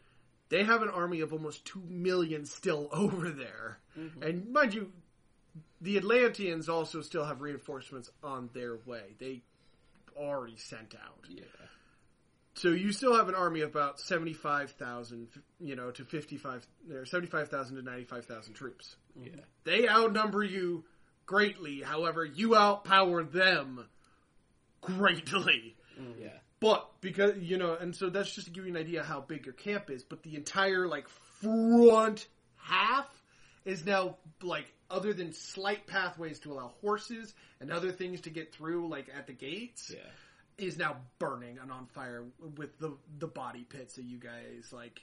They 0.49 0.65
have 0.65 0.83
an 0.83 0.89
army 0.89 1.21
of 1.21 1.33
almost 1.33 1.65
two 1.65 1.83
million 1.89 2.45
still 2.45 2.89
over 2.93 3.31
there, 3.31 3.79
mm-hmm. 3.99 4.23
and 4.23 4.53
mind 4.53 4.75
you, 4.75 4.93
the 5.81 5.97
Atlanteans 5.97 6.69
also 6.69 7.01
still 7.01 7.25
have 7.25 7.41
reinforcements 7.41 8.11
on 8.23 8.51
their 8.53 8.77
way. 8.87 9.15
They 9.19 9.43
already 10.17 10.57
sent 10.57 10.95
out. 10.95 11.27
Yeah. 11.29 11.45
So 12.55 12.69
you 12.69 12.93
still 12.93 13.17
have 13.17 13.29
an 13.29 13.35
army 13.35 13.61
of 13.61 13.71
about 13.71 14.01
seventy 14.01 14.35
five 14.35 14.73
thousand, 14.73 15.29
you 15.61 15.77
know, 15.77 15.91
to 15.93 16.05
fifty 16.05 16.37
five, 16.37 16.67
or 16.93 17.07
seventy 17.07 17.29
five 17.29 17.49
thousand 17.49 17.77
to 17.77 17.83
ninety 17.83 18.05
five 18.05 18.27
thousand 18.27 18.55
troops. 18.55 18.97
Mm-hmm. 19.19 19.27
yeah. 19.27 19.45
They 19.65 19.89
outnumber 19.89 20.43
you 20.43 20.85
greatly. 21.27 21.81
However, 21.83 22.25
you 22.25 22.51
outpower 22.51 23.31
them 23.31 23.87
greatly. 24.81 25.77
Mm-hmm. 26.01 26.23
Yeah. 26.23 26.29
But 26.61 26.91
because 27.01 27.39
you 27.39 27.57
know, 27.57 27.75
and 27.75 27.95
so 27.97 28.11
that's 28.11 28.33
just 28.35 28.47
to 28.47 28.53
give 28.53 28.65
you 28.67 28.71
an 28.75 28.77
idea 28.81 29.03
how 29.03 29.21
big 29.21 29.47
your 29.47 29.55
camp 29.55 29.91
is. 29.91 30.03
But 30.05 30.23
the 30.23 30.35
entire 30.37 30.87
like 30.87 31.09
front 31.41 32.27
half 32.57 33.07
is 33.65 33.85
now 33.87 34.17
like 34.43 34.73
other 34.91 35.13
than 35.13 35.33
slight 35.33 35.87
pathways 35.87 36.39
to 36.41 36.53
allow 36.53 36.73
horses 36.81 37.33
and 37.61 37.71
other 37.71 37.93
things 37.93 38.23
to 38.23 38.31
get 38.31 38.53
through, 38.53 38.89
like 38.89 39.09
at 39.17 39.27
the 39.27 39.33
gates, 39.33 39.91
Yeah. 39.95 40.01
is 40.67 40.77
now 40.77 40.97
burning 41.19 41.59
and 41.59 41.71
on 41.71 41.87
fire 41.87 42.25
with 42.57 42.79
the 42.79 42.97
the 43.19 43.27
body 43.29 43.65
pits 43.69 43.95
that 43.95 44.05
you 44.05 44.19
guys 44.19 44.73
like. 44.73 45.01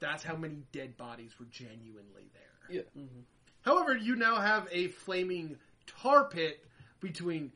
That's 0.00 0.22
how 0.22 0.36
many 0.36 0.62
dead 0.72 0.96
bodies 0.96 1.32
were 1.40 1.46
genuinely 1.50 2.30
there. 2.32 2.76
Yeah. 2.76 2.82
Mm-hmm. 2.96 3.20
However, 3.68 3.94
you 3.94 4.16
now 4.16 4.40
have 4.40 4.66
a 4.72 4.88
flaming 4.88 5.58
tar 6.00 6.24
pit 6.24 6.64
between 7.00 7.52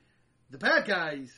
the 0.51 0.59
bad 0.59 0.85
guys 0.85 1.33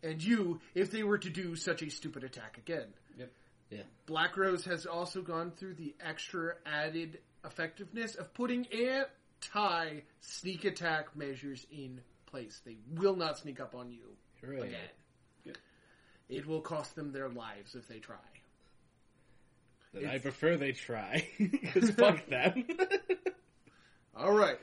and 0.00 0.22
you 0.22 0.60
if 0.76 0.92
they 0.92 1.02
were 1.02 1.18
to 1.18 1.28
do 1.28 1.56
such 1.56 1.82
a 1.82 1.90
stupid 1.90 2.22
attack 2.22 2.56
again. 2.56 2.86
Yep. 3.18 3.32
Yeah. 3.70 3.82
Black 4.06 4.36
Rose 4.36 4.64
has 4.66 4.86
also 4.86 5.22
gone 5.22 5.50
through 5.50 5.74
the 5.74 5.92
extra 6.00 6.54
added 6.64 7.18
effectiveness 7.44 8.14
of 8.14 8.32
putting 8.32 8.68
anti 8.68 10.02
sneak 10.20 10.64
attack 10.64 11.16
measures 11.16 11.66
in 11.72 12.00
place. 12.26 12.60
They 12.64 12.76
will 12.94 13.16
not 13.16 13.38
sneak 13.38 13.58
up 13.58 13.74
on 13.74 13.90
you 13.90 14.04
Hooray. 14.40 14.68
again. 14.68 15.56
It 16.28 16.46
will 16.46 16.60
cost 16.60 16.94
them 16.94 17.10
their 17.10 17.28
lives 17.28 17.74
if 17.74 17.88
they 17.88 17.98
try. 17.98 18.16
I 20.08 20.18
prefer 20.18 20.56
they 20.56 20.72
try. 20.72 21.26
Because 21.38 21.90
fuck 21.98 22.24
them. 22.28 22.66
All 24.18 24.32
right. 24.32 24.58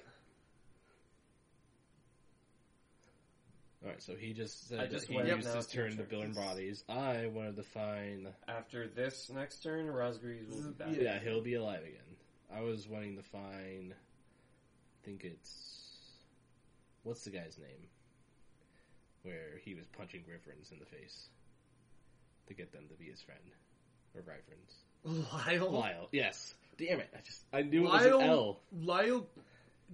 Alright, 3.83 4.01
so 4.01 4.15
he 4.15 4.33
just 4.33 4.69
said 4.69 4.79
I 4.79 4.83
that 4.83 4.91
just 4.91 5.07
he 5.07 5.15
went 5.15 5.27
used 5.27 5.45
now 5.47 5.55
his 5.55 5.67
to 5.67 5.75
turn 5.75 5.91
to 5.97 6.03
turn. 6.05 6.07
burn 6.07 6.33
bodies. 6.33 6.83
I 6.87 7.27
wanted 7.27 7.57
to 7.57 7.63
find. 7.63 8.27
After 8.47 8.87
this 8.87 9.29
next 9.33 9.61
turn, 9.61 9.87
Rosgreaves 9.91 10.49
will 10.49 10.69
be 10.69 10.71
back. 10.71 10.87
Yeah. 10.91 11.03
Yeah, 11.03 11.19
he'll 11.19 11.41
be 11.43 11.55
alive 11.55 11.81
again. 11.81 11.99
I 12.55 12.61
was 12.61 12.87
wanting 12.87 13.17
to 13.17 13.23
find. 13.23 13.93
I 13.93 15.05
think 15.05 15.25
it's. 15.25 15.51
What's 17.03 17.25
the 17.25 17.31
guy's 17.31 17.57
name? 17.59 17.89
Where 19.23 19.59
he 19.63 19.75
was 19.75 19.85
punching 19.97 20.23
Griffins 20.25 20.71
in 20.71 20.79
the 20.79 20.85
face 20.85 21.27
to 22.47 22.53
get 22.53 22.71
them 22.71 22.83
to 22.89 22.95
be 22.95 23.05
his 23.11 23.21
friend 23.21 23.39
or 24.15 24.21
Griffins. 24.21 25.27
Lyle. 25.33 25.71
Lyle, 25.71 26.07
yes. 26.13 26.53
Damn 26.77 26.99
it! 26.99 27.09
I 27.15 27.19
just 27.25 27.43
I 27.53 27.61
knew 27.61 27.85
it 27.85 27.91
was 27.91 28.05
an 28.05 28.21
L. 28.21 28.59
Lyle 28.81 29.27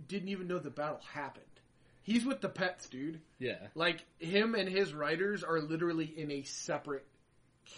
didn't 0.08 0.30
even 0.30 0.48
know 0.48 0.60
the 0.60 0.70
battle 0.70 1.02
happened. 1.14 1.46
He's 2.04 2.26
with 2.26 2.42
the 2.42 2.50
pets, 2.50 2.88
dude. 2.88 3.20
Yeah. 3.38 3.68
Like 3.76 4.04
him 4.20 4.56
and 4.56 4.68
his 4.68 4.94
riders 4.94 5.44
are 5.44 5.60
literally 5.60 6.06
in 6.06 6.32
a 6.32 6.44
separate 6.44 7.06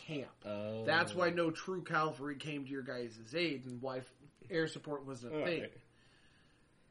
camp. 0.07 0.29
Oh. 0.45 0.85
That's 0.85 1.13
why 1.13 1.31
no 1.31 1.51
true 1.51 1.83
cavalry 1.83 2.35
came 2.35 2.63
to 2.65 2.69
your 2.69 2.83
guys' 2.83 3.17
aid 3.35 3.65
and 3.65 3.81
why 3.81 4.01
air 4.49 4.67
support 4.67 5.05
was 5.05 5.23
a 5.23 5.27
All 5.27 5.45
thing. 5.45 5.61
right. 5.61 5.73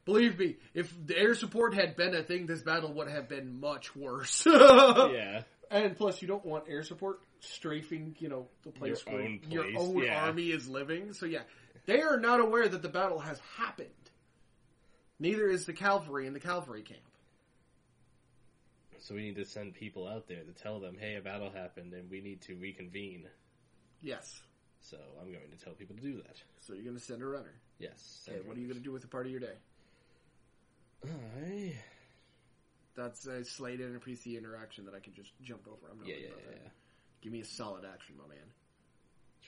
Believe 0.05 0.39
me, 0.39 0.57
if 0.75 0.93
the 1.07 1.17
air 1.17 1.35
support 1.35 1.75
had 1.75 1.95
been 1.97 2.15
a 2.15 2.23
thing, 2.23 2.47
this 2.47 2.63
battle 2.63 2.93
would 2.95 3.09
have 3.09 3.29
been 3.29 3.61
much 3.61 3.95
worse. 3.95 4.47
Yeah. 4.47 5.43
And 5.73 5.97
plus, 5.97 6.21
you 6.21 6.27
don't 6.27 6.45
want 6.45 6.65
air 6.69 6.83
support 6.83 7.21
strafing, 7.39 8.17
you 8.19 8.29
know, 8.29 8.49
the 8.65 8.71
place 8.73 9.05
Your 9.07 9.15
where 9.15 9.25
own 9.25 9.41
your 9.49 9.65
own 9.79 9.99
yeah. 10.03 10.25
army 10.25 10.51
is 10.51 10.69
living. 10.69 11.13
So 11.13 11.27
yeah, 11.27 11.43
they 11.87 12.01
are 12.01 12.19
not 12.19 12.41
aware 12.41 12.69
that 12.69 12.83
the 12.83 12.89
battle 12.89 13.19
has 13.19 13.39
happened. 13.57 13.89
Neither 15.19 15.49
is 15.49 15.67
the 15.67 15.73
cavalry 15.73 16.27
in 16.27 16.33
the 16.33 16.41
cavalry 16.41 16.83
camp. 16.83 17.01
So 18.99 19.15
we 19.15 19.23
need 19.23 19.37
to 19.37 19.45
send 19.45 19.75
people 19.75 20.07
out 20.07 20.29
there 20.29 20.43
to 20.43 20.63
tell 20.63 20.79
them, 20.79 20.97
hey, 20.99 21.17
a 21.17 21.21
battle 21.21 21.51
happened 21.51 21.93
and 21.95 22.11
we 22.11 22.21
need 22.21 22.43
to 22.43 22.55
reconvene. 22.57 23.27
Yes. 24.03 24.41
So 24.81 24.97
I'm 25.21 25.31
going 25.31 25.51
to 25.57 25.65
tell 25.65 25.75
people 25.75 25.97
to 25.97 26.03
do 26.03 26.17
that. 26.17 26.37
So 26.61 26.75
you're 26.75 26.85
going 26.85 26.97
to 26.97 27.03
send 27.03 27.23
a 27.23 27.27
runner. 27.27 27.55
Yes. 27.79 28.29
Okay, 28.29 28.41
what 28.47 28.57
are 28.57 28.61
you 28.61 28.67
going 28.67 28.79
to 28.79 28.85
do 28.85 28.93
with 28.93 29.03
the 29.03 29.09
part 29.09 29.27
of 29.27 29.33
your 29.33 29.41
day? 29.41 29.57
I... 31.05 31.75
That's 32.97 33.27
a 33.27 33.45
slate 33.45 33.81
NPC 33.81 34.37
interaction 34.37 34.85
that 34.85 34.95
I 34.95 35.01
can 35.01 35.15
just 35.15 35.31
jump 35.43 35.67
over. 35.67 35.91
I'm 35.91 35.99
not 35.99 36.09
Yeah, 36.09 36.17
yeah, 36.17 36.29
yeah. 36.51 36.69
Give 37.23 37.33
me 37.33 37.41
a 37.41 37.45
solid 37.45 37.85
action, 37.85 38.17
my 38.19 38.27
man. 38.29 38.45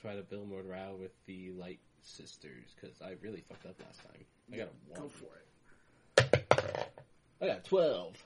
Try 0.00 0.16
to 0.16 0.22
build 0.22 0.48
morale 0.48 0.96
with 0.96 1.12
the 1.26 1.50
Light 1.50 1.80
Sisters 2.02 2.74
because 2.80 3.00
I 3.00 3.14
really 3.22 3.42
fucked 3.48 3.64
up 3.66 3.76
last 3.84 4.00
time. 4.02 4.24
I 4.52 4.56
got 4.56 4.68
a 4.68 4.90
one. 4.90 5.00
Go 5.02 5.08
for 5.08 5.38
it. 5.38 6.88
I 7.40 7.46
got 7.46 7.64
twelve. 7.64 8.16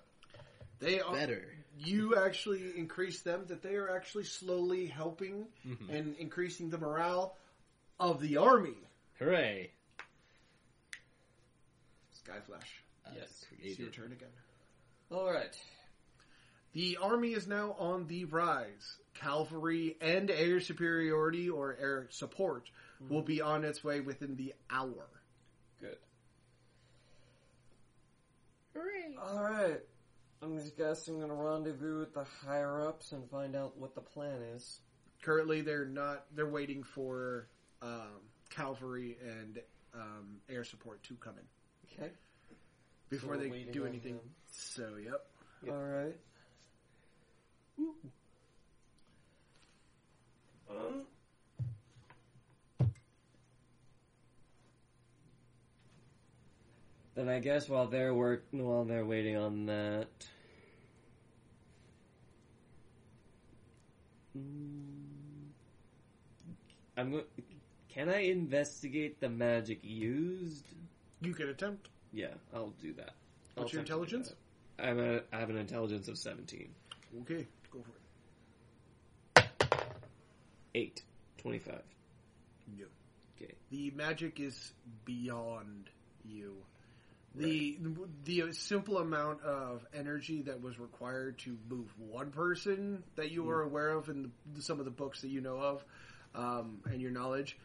They 0.79 1.01
are 1.01 1.13
Better. 1.15 1.45
you 1.79 2.17
actually 2.17 2.63
increase 2.77 3.21
them 3.21 3.45
that 3.49 3.63
they 3.63 3.77
are 3.77 3.95
actually 3.95 4.25
slowly 4.25 4.87
helping 4.87 5.47
Mhm. 5.67 5.89
and 5.91 6.17
increasing 6.17 6.69
the 6.71 6.79
morale 6.79 7.37
of 8.01 8.21
the 8.21 8.37
army. 8.39 8.77
Hooray! 9.19 9.71
Skyflash. 12.25 12.81
Uh, 13.07 13.11
Yes. 13.15 13.45
It's 13.63 13.79
your 13.79 13.91
turn 13.91 14.13
again. 14.13 14.33
Alright. 15.13 15.57
The 16.77 16.99
army 17.01 17.33
is 17.33 17.49
now 17.49 17.75
on 17.79 18.07
the 18.07 18.27
rise. 18.27 18.99
Cavalry 19.15 19.97
and 20.03 20.31
air 20.31 20.61
superiority 20.61 21.49
or 21.49 21.75
air 21.81 22.07
support 22.11 22.69
will 23.09 23.23
be 23.23 23.41
on 23.41 23.65
its 23.65 23.83
way 23.83 24.01
within 24.01 24.37
the 24.37 24.53
hour. 24.69 25.09
Good. 25.81 25.97
Hooray! 28.75 29.17
Alright. 29.19 29.81
I'm 30.43 30.59
just 30.59 30.77
guessing 30.77 31.23
I'm 31.23 31.31
gonna 31.31 31.43
rendezvous 31.43 32.01
with 32.01 32.13
the 32.13 32.27
higher 32.45 32.87
ups 32.87 33.13
and 33.13 33.27
find 33.31 33.57
out 33.57 33.79
what 33.79 33.95
the 33.95 34.03
plan 34.03 34.43
is. 34.55 34.81
Currently, 35.23 35.63
they're 35.63 35.87
not. 35.87 36.27
They're 36.35 36.47
waiting 36.47 36.83
for 36.83 37.49
um, 37.81 38.21
cavalry 38.51 39.17
and 39.27 39.61
um, 39.95 40.37
air 40.51 40.63
support 40.63 41.03
to 41.05 41.15
come 41.15 41.37
in 41.39 41.97
Okay. 42.05 42.13
before 43.09 43.37
So 43.37 43.41
they 43.41 43.65
do 43.73 43.87
anything. 43.87 44.21
So, 44.53 44.97
yep. 45.03 45.25
Alright. 45.67 46.09
Um, 46.09 46.13
then 57.15 57.29
I 57.29 57.39
guess 57.41 57.69
while 57.69 57.87
they're 57.87 58.15
work 58.15 58.45
while 58.51 58.85
they're 58.85 59.05
waiting 59.07 59.37
on 59.37 59.67
that, 59.67 60.09
Mm, 64.37 65.49
I'm 66.99 67.11
go- 67.11 67.25
Can 67.89 68.11
I 68.11 68.19
investigate 68.25 69.19
the 69.19 69.31
magic 69.31 69.79
used? 69.83 70.67
You 71.23 71.33
can 71.33 71.49
attempt. 71.49 71.89
Yeah, 72.13 72.35
I'll 72.55 72.75
do 72.83 72.93
that. 72.95 73.15
I'll 73.57 73.63
What's 73.63 73.73
your 73.73 73.83
to 73.83 73.87
do 73.87 73.93
intelligence? 73.95 74.35
I'm 74.79 74.99
a, 75.01 75.23
I 75.33 75.39
have 75.39 75.49
an 75.49 75.57
intelligence 75.57 76.09
of 76.09 76.19
17. 76.19 76.69
Okay, 77.23 77.47
go 77.71 77.83
for 77.83 77.93
it. 79.41 79.49
8. 80.77 81.03
25. 81.39 81.75
No. 82.79 82.85
Okay. 83.41 83.55
The 83.71 83.91
magic 83.93 84.39
is 84.41 84.73
beyond 85.05 85.89
you. 86.25 86.55
The 87.35 87.79
the 88.25 88.53
simple 88.53 88.99
amount 88.99 89.43
of 89.43 89.85
energy 89.95 90.43
that 90.43 90.63
was 90.63 90.79
required 90.79 91.39
to 91.41 91.57
move 91.69 91.87
one 91.99 92.31
person 92.31 93.03
that 93.17 93.31
you 93.31 93.49
are 93.51 93.63
aware 93.63 93.91
of 93.91 94.09
in 94.09 94.31
the, 94.55 94.63
some 94.63 94.79
of 94.79 94.85
the 94.87 94.91
books 94.91 95.21
that 95.23 95.29
you 95.29 95.41
know 95.43 95.59
of, 95.59 95.85
um, 96.35 96.79
and 96.87 97.01
your 97.01 97.11
knowledge, 97.11 97.59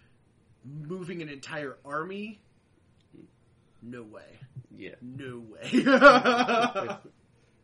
moving 0.65 1.21
an 1.21 1.29
entire 1.29 1.77
army, 1.85 2.41
no 3.81 4.03
way, 4.03 4.39
Yeah. 4.77 4.95
no 5.01 5.41
way. 5.49 5.69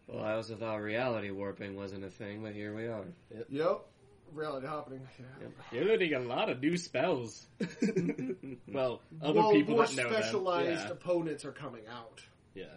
Well, 0.09 0.23
I 0.23 0.35
also 0.35 0.55
thought 0.55 0.77
reality 0.77 1.31
warping 1.31 1.75
wasn't 1.75 2.05
a 2.05 2.09
thing, 2.09 2.41
but 2.41 2.53
here 2.53 2.73
we 2.73 2.87
are. 2.87 3.03
yep, 3.49 3.81
reality 4.33 4.67
happening. 4.67 5.01
You're 5.71 5.85
learning 5.85 6.13
a 6.13 6.19
lot 6.19 6.49
of 6.49 6.61
new 6.61 6.77
spells. 6.77 7.45
well, 8.67 9.01
other 9.21 9.39
well, 9.39 9.51
people 9.51 9.75
more 9.75 9.85
that 9.85 9.95
know 9.95 10.11
specialized 10.11 10.83
them. 10.85 10.91
opponents 10.91 11.45
are 11.45 11.51
coming 11.51 11.83
out. 11.91 12.21
Yeah. 12.53 12.63
yeah, 12.63 12.69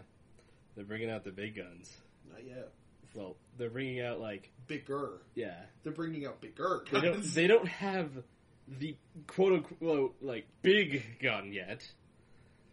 they're 0.76 0.84
bringing 0.84 1.10
out 1.10 1.24
the 1.24 1.32
big 1.32 1.56
guns. 1.56 1.94
Not 2.30 2.44
yet. 2.46 2.68
Well, 3.14 3.36
they're 3.58 3.70
bringing 3.70 4.00
out 4.00 4.20
like 4.20 4.50
Bigger. 4.66 5.22
yeah. 5.34 5.56
They're 5.82 5.92
bringing 5.92 6.26
out 6.26 6.40
bigger. 6.40 6.84
They 6.92 7.00
don't. 7.00 7.22
They 7.22 7.46
don't 7.46 7.66
have 7.68 8.10
the 8.78 8.96
quote 9.26 9.52
unquote 9.52 10.16
like 10.20 10.46
big 10.62 11.02
gun 11.20 11.52
yet. 11.52 11.84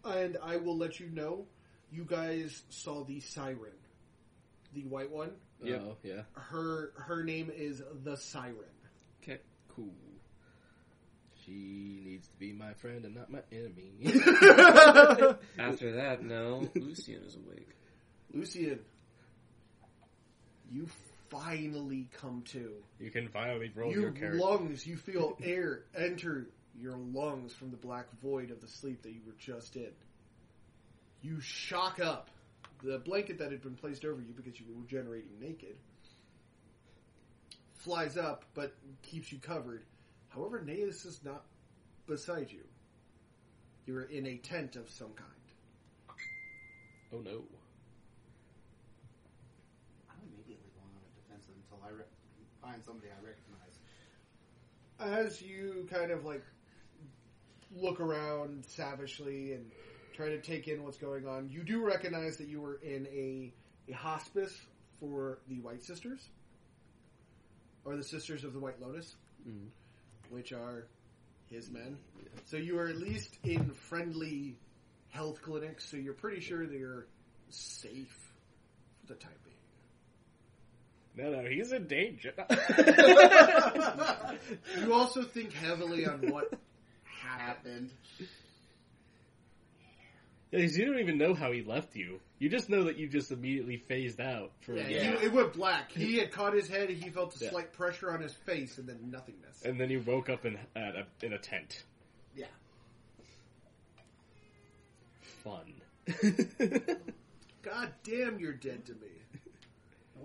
And 0.05 0.37
I 0.43 0.57
will 0.57 0.77
let 0.77 0.99
you 0.99 1.09
know, 1.09 1.45
you 1.91 2.05
guys 2.05 2.63
saw 2.69 3.03
the 3.03 3.19
siren, 3.19 3.73
the 4.73 4.83
white 4.83 5.11
one. 5.11 5.31
Yep. 5.63 5.81
Oh, 5.85 5.97
yeah. 6.03 6.21
Her 6.33 6.91
her 6.95 7.23
name 7.23 7.51
is 7.55 7.81
the 8.03 8.15
siren. 8.17 8.55
Okay. 9.23 9.39
Cool. 9.69 9.93
She 11.45 12.01
needs 12.03 12.27
to 12.27 12.35
be 12.37 12.51
my 12.53 12.73
friend 12.73 13.05
and 13.05 13.15
not 13.15 13.31
my 13.31 13.39
enemy. 13.51 13.91
After 15.57 15.93
that, 15.95 16.21
no, 16.21 16.69
Lucian 16.75 17.23
is 17.25 17.35
awake. 17.37 17.69
Lucian, 18.33 18.79
you 20.69 20.87
finally 21.29 22.07
come 22.19 22.43
to. 22.51 22.73
You 22.99 23.11
can 23.11 23.29
finally 23.29 23.71
roll 23.75 23.91
your 23.91 24.01
Your 24.03 24.11
character. 24.11 24.39
lungs, 24.39 24.85
you 24.85 24.97
feel 24.97 25.37
air 25.43 25.83
enter 25.97 26.47
your 26.79 26.97
lungs 26.97 27.53
from 27.53 27.71
the 27.71 27.77
black 27.77 28.07
void 28.21 28.51
of 28.51 28.59
the 28.61 28.67
sleep 28.67 29.01
that 29.03 29.11
you 29.11 29.21
were 29.25 29.35
just 29.39 29.75
in. 29.77 29.91
You 31.21 31.39
shock 31.39 31.99
up. 31.99 32.29
The 32.83 32.99
blanket 32.99 33.39
that 33.39 33.51
had 33.51 33.61
been 33.61 33.75
placed 33.75 34.05
over 34.05 34.21
you 34.21 34.33
because 34.35 34.59
you 34.59 34.65
were 34.69 34.81
regenerating 34.81 35.39
naked 35.39 35.77
flies 37.87 38.17
up 38.17 38.43
but 38.53 38.75
keeps 39.01 39.31
you 39.31 39.39
covered. 39.39 39.85
However, 40.29 40.61
Naeus 40.61 41.05
is 41.05 41.21
not 41.23 41.45
beside 42.05 42.51
you. 42.51 42.65
You're 43.85 44.03
in 44.03 44.25
a 44.25 44.35
tent 44.37 44.75
of 44.75 44.89
some 44.89 45.13
kind. 45.13 45.29
oh 47.13 47.19
no. 47.19 47.43
I'm 50.09 50.17
immediately 50.33 50.69
going 50.75 50.91
on 50.91 51.01
a 51.01 51.03
defensive 51.21 51.55
until 51.63 51.79
I 51.87 51.91
re- 51.91 52.03
find 52.61 52.83
somebody 52.83 53.07
I 53.07 53.21
recognize. 53.25 53.79
as 55.25 55.41
you 55.41 55.87
kind 55.89 56.11
of 56.11 56.25
like 56.25 56.43
look 57.73 58.01
around 58.01 58.65
savagely 58.65 59.53
and 59.53 59.71
try 60.17 60.29
to 60.29 60.41
take 60.41 60.67
in 60.67 60.83
what's 60.83 60.97
going 60.97 61.27
on, 61.27 61.47
you 61.49 61.63
do 61.63 61.85
recognize 61.85 62.37
that 62.37 62.47
you 62.47 62.59
were 62.59 62.79
in 62.83 63.05
a, 63.13 63.53
a 63.87 63.91
hospice 63.95 64.53
for 64.99 65.37
the 65.47 65.59
White 65.59 65.83
Sisters, 65.83 66.19
or 67.85 67.95
the 67.95 68.03
Sisters 68.03 68.43
of 68.43 68.53
the 68.53 68.59
White 68.59 68.81
Lotus, 68.81 69.15
Mhm. 69.47 69.67
which 70.31 70.51
are 70.51 70.87
his 71.51 71.69
men. 71.69 71.97
So 72.45 72.57
you 72.57 72.79
are 72.79 72.87
at 72.87 72.97
least 72.97 73.37
in 73.43 73.69
friendly 73.71 74.57
health 75.09 75.41
clinics, 75.43 75.87
so 75.87 75.97
you're 75.97 76.13
pretty 76.15 76.41
sure 76.41 76.65
that 76.65 76.75
you're 76.77 77.05
safe 77.49 78.17
for 79.01 79.13
the 79.13 79.19
time 79.19 79.31
being. 81.15 81.31
No, 81.31 81.41
no, 81.41 81.47
he's 81.49 81.71
in 81.71 81.87
danger. 81.87 82.33
You 84.79 84.93
also 84.93 85.23
think 85.23 85.51
heavily 85.53 86.05
on 86.05 86.29
what 86.31 86.53
happened. 87.03 87.89
Happened. 90.51 90.61
Yeah, 90.61 90.67
'cause 90.67 90.77
you 90.77 90.85
don't 90.85 90.99
even 90.99 91.17
know 91.17 91.33
how 91.33 91.51
he 91.51 91.61
left 91.61 91.95
you. 91.95 92.19
You 92.39 92.49
just 92.49 92.69
know 92.69 92.83
that 92.85 92.97
you 92.97 93.07
just 93.07 93.31
immediately 93.31 93.77
phased 93.77 94.21
out 94.21 94.51
for 94.61 94.73
Yeah, 94.75 94.87
Yeah. 94.87 95.19
He, 95.19 95.25
it 95.25 95.33
went 95.33 95.53
black. 95.53 95.91
He 95.91 96.17
had 96.17 96.31
caught 96.31 96.53
his 96.53 96.67
head. 96.67 96.89
He 96.89 97.09
felt 97.09 97.39
a 97.39 97.43
Yeah. 97.43 97.49
slight 97.49 97.73
pressure 97.73 98.11
on 98.11 98.21
his 98.21 98.33
face, 98.33 98.77
and 98.77 98.87
then 98.87 99.09
nothingness. 99.11 99.63
and 99.63 99.79
then 99.79 99.89
you 99.89 100.01
woke 100.01 100.29
up 100.29 100.45
in 100.45 100.57
at 100.75 100.95
a, 100.95 101.05
in 101.25 101.33
a 101.33 101.37
tent. 101.39 101.83
Yeah. 102.35 102.45
Fun. 105.43 105.73
God 107.63 107.91
damn, 108.03 108.39
you're 108.39 108.53
dead 108.53 108.85
to 108.85 108.93
me. 108.93 109.07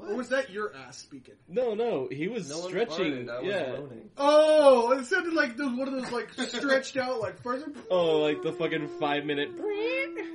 What? 0.03 0.11
Or 0.13 0.17
was 0.17 0.29
that 0.31 0.51
your 0.51 0.75
ass 0.75 0.99
speaking? 0.99 1.35
no, 1.49 1.75
no, 1.75 2.09
he 2.11 2.27
was 2.29 2.51
No 2.51 2.59
one 2.59 2.69
stretching. 2.71 3.27
farted, 3.27 3.31
I 3.31 3.39
was 3.41 3.47
yeah. 3.47 3.73
moaning. 3.73 4.11
Oh, 4.17 4.93
it 4.99 5.07
sounded 5.07 5.33
like 5.33 5.57
those, 5.57 5.73
one 5.79 5.87
of 5.89 5.95
those 5.95 6.11
like 6.11 6.33
stretched 6.33 6.97
out 6.97 7.21
like 7.21 7.41
further. 7.41 7.67
Oh, 7.91 8.19
like 8.19 8.43
the 8.43 8.53
fucking 8.53 8.89
five 8.99 9.25
minute. 9.25 9.51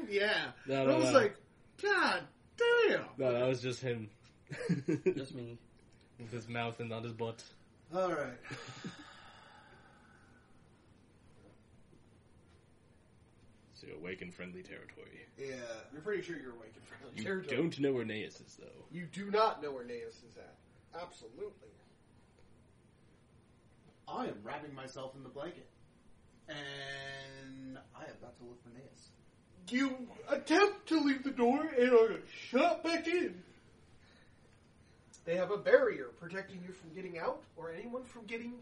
Yeah. 0.10 0.52
No, 0.68 0.84
I 0.90 0.96
was 0.98 1.12
no. 1.12 1.20
like, 1.20 1.36
God 1.82 2.22
damn. 2.58 3.02
No, 3.18 3.34
that 3.34 3.48
was 3.48 3.62
just 3.62 3.82
him. 3.82 4.10
Just 5.16 5.36
me. 5.36 5.58
With 6.20 6.32
his 6.32 6.48
mouth 6.48 6.80
and 6.80 6.90
not 6.90 7.04
his 7.04 7.14
butt. 7.14 7.44
All 7.94 8.10
right. 8.10 8.38
So 13.88 13.94
you 13.94 14.00
awaken 14.00 14.32
friendly 14.32 14.64
territory. 14.64 15.26
Yeah, 15.38 15.56
you're 15.92 16.02
pretty 16.02 16.22
sure 16.22 16.36
you're 16.38 16.54
awake 16.54 16.74
in 16.76 16.82
front 16.82 17.04
of 17.12 17.18
You 17.18 17.24
territory. 17.24 17.58
don't 17.58 17.80
know 17.80 17.94
where 17.94 18.06
Naeus 18.06 18.42
is, 18.42 18.58
though. 18.60 18.86
You 18.92 19.06
do 19.12 19.32
not 19.32 19.62
know 19.62 19.72
where 19.72 19.86
Naeus 19.86 20.16
is 20.30 20.38
at. 20.38 20.56
Absolutely. 21.02 21.70
I 24.08 24.26
am 24.28 24.36
wrapping 24.44 24.74
myself 24.74 25.16
in 25.16 25.24
the 25.24 25.30
blanket. 25.30 25.68
And 26.50 27.78
I 27.96 28.00
have 28.06 28.20
got 28.22 28.38
to 28.38 28.44
look 28.46 28.62
for 28.64 28.70
Naeus. 28.70 29.10
You 29.70 30.08
attempt 30.30 30.88
to 30.88 31.00
leave 31.00 31.24
the 31.24 31.32
door 31.32 31.62
and 31.78 31.92
are 31.92 32.20
shut 32.50 32.84
back 32.84 33.08
in. 33.08 33.42
They 35.26 35.36
have 35.36 35.52
a 35.52 35.58
barrier 35.58 36.08
protecting 36.20 36.62
you 36.66 36.74
from 36.74 36.94
getting 36.94 37.20
out 37.20 37.42
or 37.58 37.72
anyone 37.72 38.04
from 38.06 38.26
getting 38.26 38.54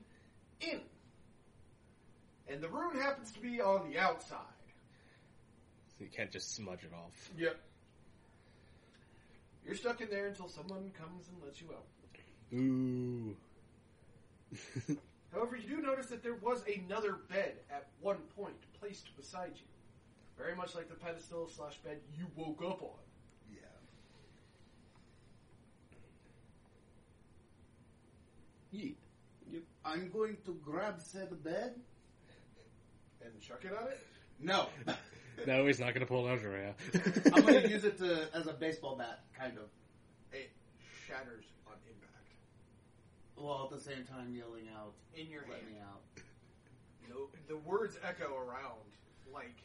in. 0.61 0.81
And 2.47 2.61
the 2.61 2.67
rune 2.67 2.99
happens 2.99 3.31
to 3.33 3.39
be 3.39 3.61
on 3.61 3.89
the 3.91 3.99
outside. 3.99 4.39
So 5.97 6.03
you 6.03 6.09
can't 6.09 6.31
just 6.31 6.55
smudge 6.55 6.83
it 6.83 6.93
off. 6.93 7.29
Yep. 7.37 7.57
You're 9.65 9.75
stuck 9.75 10.01
in 10.01 10.09
there 10.09 10.27
until 10.27 10.49
someone 10.49 10.91
comes 10.99 11.29
and 11.29 11.41
lets 11.43 11.61
you 11.61 11.67
out. 11.71 11.85
Ooh. 12.53 13.35
However, 15.33 15.55
you 15.57 15.67
do 15.77 15.81
notice 15.81 16.07
that 16.07 16.21
there 16.23 16.35
was 16.35 16.63
another 16.67 17.17
bed 17.29 17.55
at 17.71 17.87
one 17.99 18.17
point 18.35 18.55
placed 18.79 19.15
beside 19.17 19.51
you. 19.55 19.65
Very 20.37 20.55
much 20.55 20.75
like 20.75 20.89
the 20.89 20.95
pedestal 20.95 21.49
slash 21.49 21.77
bed 21.77 21.97
you 22.17 22.25
woke 22.35 22.61
up 22.61 22.81
on. 22.81 22.89
Yeah. 23.51 23.59
Yeet. 28.73 28.95
I'm 29.83 30.09
going 30.09 30.37
to 30.45 30.57
grab 30.63 30.95
said 30.99 31.43
bed. 31.43 31.75
And 33.23 33.41
chuck 33.41 33.63
it 33.63 33.71
on 33.71 33.87
it? 33.87 33.99
No. 34.39 34.67
No, 35.47 35.65
he's 35.67 35.79
not 35.79 35.93
gonna 35.93 36.05
pull 36.05 36.25
an 36.27 36.33
Andrea. 36.33 36.73
I'm 37.33 37.41
going 37.45 37.61
to 37.63 37.69
use 37.69 37.83
it 37.85 37.97
to 37.99 38.27
as 38.33 38.47
a 38.47 38.53
baseball 38.53 38.95
bat, 38.95 39.21
kind 39.37 39.57
of. 39.57 39.65
It 40.31 40.49
shatters 41.07 41.45
on 41.67 41.73
impact. 41.87 42.29
While 43.35 43.69
at 43.71 43.77
the 43.77 43.83
same 43.83 44.05
time 44.05 44.33
yelling 44.33 44.69
out, 44.75 44.93
In 45.15 45.29
your 45.29 45.41
let 45.49 45.59
hand. 45.59 45.71
me 45.71 45.77
out. 45.81 46.01
No, 47.09 47.27
the 47.47 47.57
words 47.57 47.97
echo 48.03 48.35
around 48.35 48.81
like 49.33 49.55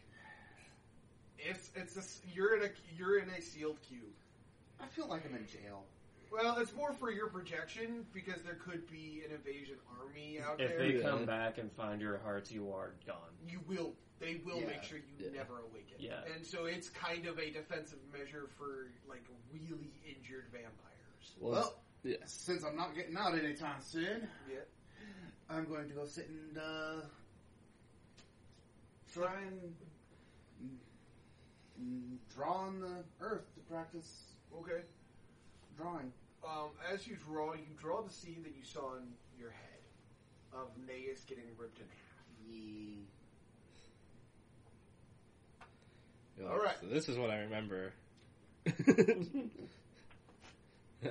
it's 1.38 1.70
it's 1.74 1.96
a, 1.96 2.00
s- 2.00 2.20
you're 2.34 2.56
in 2.56 2.62
a 2.64 2.70
you're 2.98 3.18
in 3.18 3.28
a 3.30 3.40
sealed 3.40 3.78
cube. 3.88 4.02
I 4.82 4.86
feel 4.86 5.06
like 5.08 5.24
I'm 5.28 5.34
in 5.36 5.46
jail. 5.46 5.84
Well, 6.32 6.58
it's 6.58 6.74
more 6.74 6.92
for 6.92 7.10
your 7.10 7.26
projection 7.28 8.06
because 8.14 8.42
there 8.42 8.54
could 8.54 8.88
be 8.88 9.22
an 9.26 9.34
invasion 9.34 9.76
army 10.00 10.38
out 10.40 10.58
there. 10.58 10.66
If 10.68 10.76
there. 10.78 10.86
they 10.92 10.94
Yeah. 10.98 11.10
come 11.10 11.24
back 11.26 11.58
and 11.58 11.72
find 11.72 12.00
your 12.00 12.18
hearts, 12.18 12.52
you 12.52 12.70
are 12.72 12.92
gone. 13.06 13.16
you 13.48 13.60
will 13.66 13.94
they 14.20 14.36
will 14.44 14.60
Yeah. 14.60 14.66
make 14.66 14.82
sure 14.84 14.98
you 14.98 15.04
Yeah. 15.18 15.30
never 15.30 15.58
awaken. 15.60 15.96
Yeah. 15.98 16.22
And 16.34 16.46
so 16.46 16.66
it's 16.66 16.88
kind 16.90 17.26
of 17.26 17.38
a 17.38 17.50
defensive 17.50 17.98
measure 18.12 18.46
for 18.58 18.88
like 19.08 19.24
really 19.52 19.92
injured 20.06 20.46
vampires. 20.52 21.34
Well, 21.38 21.82
yeah. 22.04 22.16
since 22.26 22.62
I'm 22.62 22.76
not 22.76 22.94
getting 22.94 23.16
out 23.16 23.34
anytime 23.36 23.80
soon, 23.80 24.28
Yeah. 24.48 24.60
I'm 25.48 25.64
going 25.64 25.88
to 25.88 25.94
go 25.94 26.04
sit 26.06 26.28
and 26.28 26.58
uh, 26.58 27.00
try 29.12 29.40
and 29.42 29.74
mm, 31.82 32.18
draw 32.34 32.52
on 32.66 32.80
the 32.80 33.04
earth 33.20 33.52
to 33.54 33.60
practice 33.62 34.34
Okay. 34.54 34.82
drawing. 35.76 36.12
Um, 36.46 36.70
as 36.90 37.06
you 37.06 37.16
draw, 37.16 37.54
you 37.54 37.66
draw 37.78 38.02
the 38.02 38.10
scene 38.12 38.42
that 38.42 38.54
you 38.54 38.64
saw 38.64 38.96
in 38.96 39.14
your 39.38 39.50
head 39.50 39.80
of 40.52 40.68
Naeus 40.86 41.24
getting 41.26 41.44
ripped 41.56 41.78
in 41.78 41.86
half. 41.88 42.26
Ye- 42.46 43.06
You're 46.38 46.50
All 46.50 46.58
right. 46.58 46.76
So 46.80 46.86
this 46.86 47.08
is 47.08 47.16
what 47.18 47.30
I 47.30 47.38
remember. 47.40 47.92